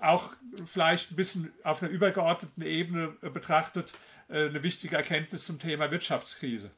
[0.02, 0.34] auch
[0.66, 3.94] vielleicht ein bisschen auf einer übergeordneten Ebene betrachtet
[4.30, 6.72] äh, eine wichtige Erkenntnis zum Thema Wirtschaftskrise.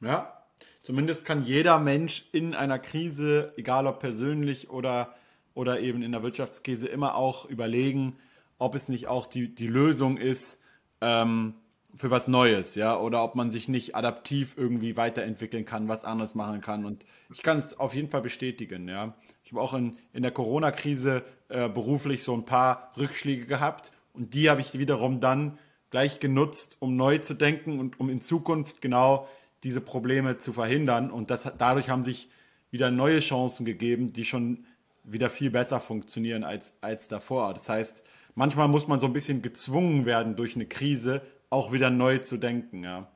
[0.00, 0.44] Ja,
[0.82, 5.14] zumindest kann jeder Mensch in einer Krise, egal ob persönlich oder,
[5.58, 8.16] oder eben in der Wirtschaftskrise, immer auch überlegen,
[8.58, 10.60] ob es nicht auch die, die Lösung ist
[11.00, 11.54] ähm,
[11.96, 16.36] für was Neues, ja, oder ob man sich nicht adaptiv irgendwie weiterentwickeln kann, was anderes
[16.36, 16.84] machen kann.
[16.84, 17.04] Und
[17.34, 19.16] ich kann es auf jeden Fall bestätigen, ja.
[19.42, 24.34] Ich habe auch in, in der Corona-Krise äh, beruflich so ein paar Rückschläge gehabt und
[24.34, 25.58] die habe ich wiederum dann
[25.90, 29.26] gleich genutzt, um neu zu denken und um in Zukunft genau
[29.64, 31.10] diese Probleme zu verhindern.
[31.10, 32.28] Und das, dadurch haben sich
[32.70, 34.64] wieder neue Chancen gegeben, die schon
[35.12, 37.54] wieder viel besser funktionieren als, als davor.
[37.54, 38.02] Das heißt,
[38.34, 42.36] manchmal muss man so ein bisschen gezwungen werden durch eine Krise, auch wieder neu zu
[42.36, 42.84] denken.
[42.84, 43.08] Ja.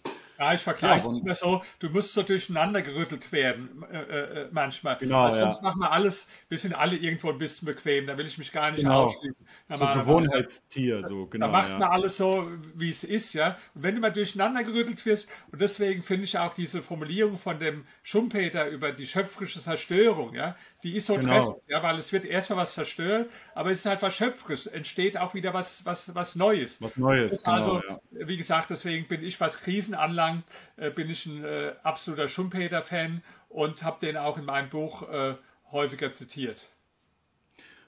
[0.43, 4.49] Ja, ich vergleiche es mir so, du musst so durcheinander gerüttelt werden äh, äh, äh
[4.51, 4.97] manchmal.
[4.97, 5.68] Genau, Weil sonst ja.
[5.68, 8.72] machen wir alles, wir sind alle irgendwo ein bisschen bequem, da will ich mich gar
[8.72, 9.05] nicht genau.
[9.05, 9.36] ausschließen.
[9.68, 11.47] So Gewohnheitstier, so genau.
[11.47, 11.78] Da macht ja.
[11.78, 13.57] man alles so, wie es ist, ja.
[13.76, 17.61] Und wenn du mal durcheinander gerüttelt wirst, und deswegen finde ich auch diese Formulierung von
[17.61, 21.28] dem Schumpeter über die schöpferische Zerstörung, ja, die ist so genau.
[21.28, 25.16] treffend, ja, weil es wird erstmal was zerstört, aber es ist halt was Schöpferisches, entsteht
[25.16, 26.83] auch wieder was, was, was Neues.
[26.83, 28.01] Was Neues, genau, Also, ja.
[28.11, 30.45] wie gesagt, deswegen bin ich, was Krisen anlangt,
[30.76, 35.35] äh, bin ich ein äh, absoluter Schumpeter-Fan und habe den auch in meinem Buch äh,
[35.70, 36.61] häufiger zitiert.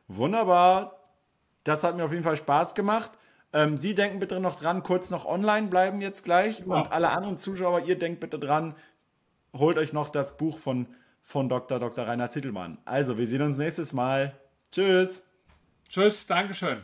[0.08, 1.00] Wunderbar.
[1.64, 3.12] Das hat mir auf jeden Fall Spaß gemacht.
[3.52, 6.60] Ähm, Sie denken bitte noch dran, kurz noch online bleiben jetzt gleich.
[6.60, 6.66] Ja.
[6.66, 8.74] Und alle anderen Zuschauer, ihr denkt bitte dran,
[9.56, 10.88] holt euch noch das Buch von
[11.24, 11.80] von Dr.
[11.80, 12.06] Dr.
[12.06, 12.78] Rainer Zittelmann.
[12.84, 14.38] Also, wir sehen uns nächstes Mal.
[14.70, 15.22] Tschüss.
[15.88, 16.82] Tschüss, Dankeschön.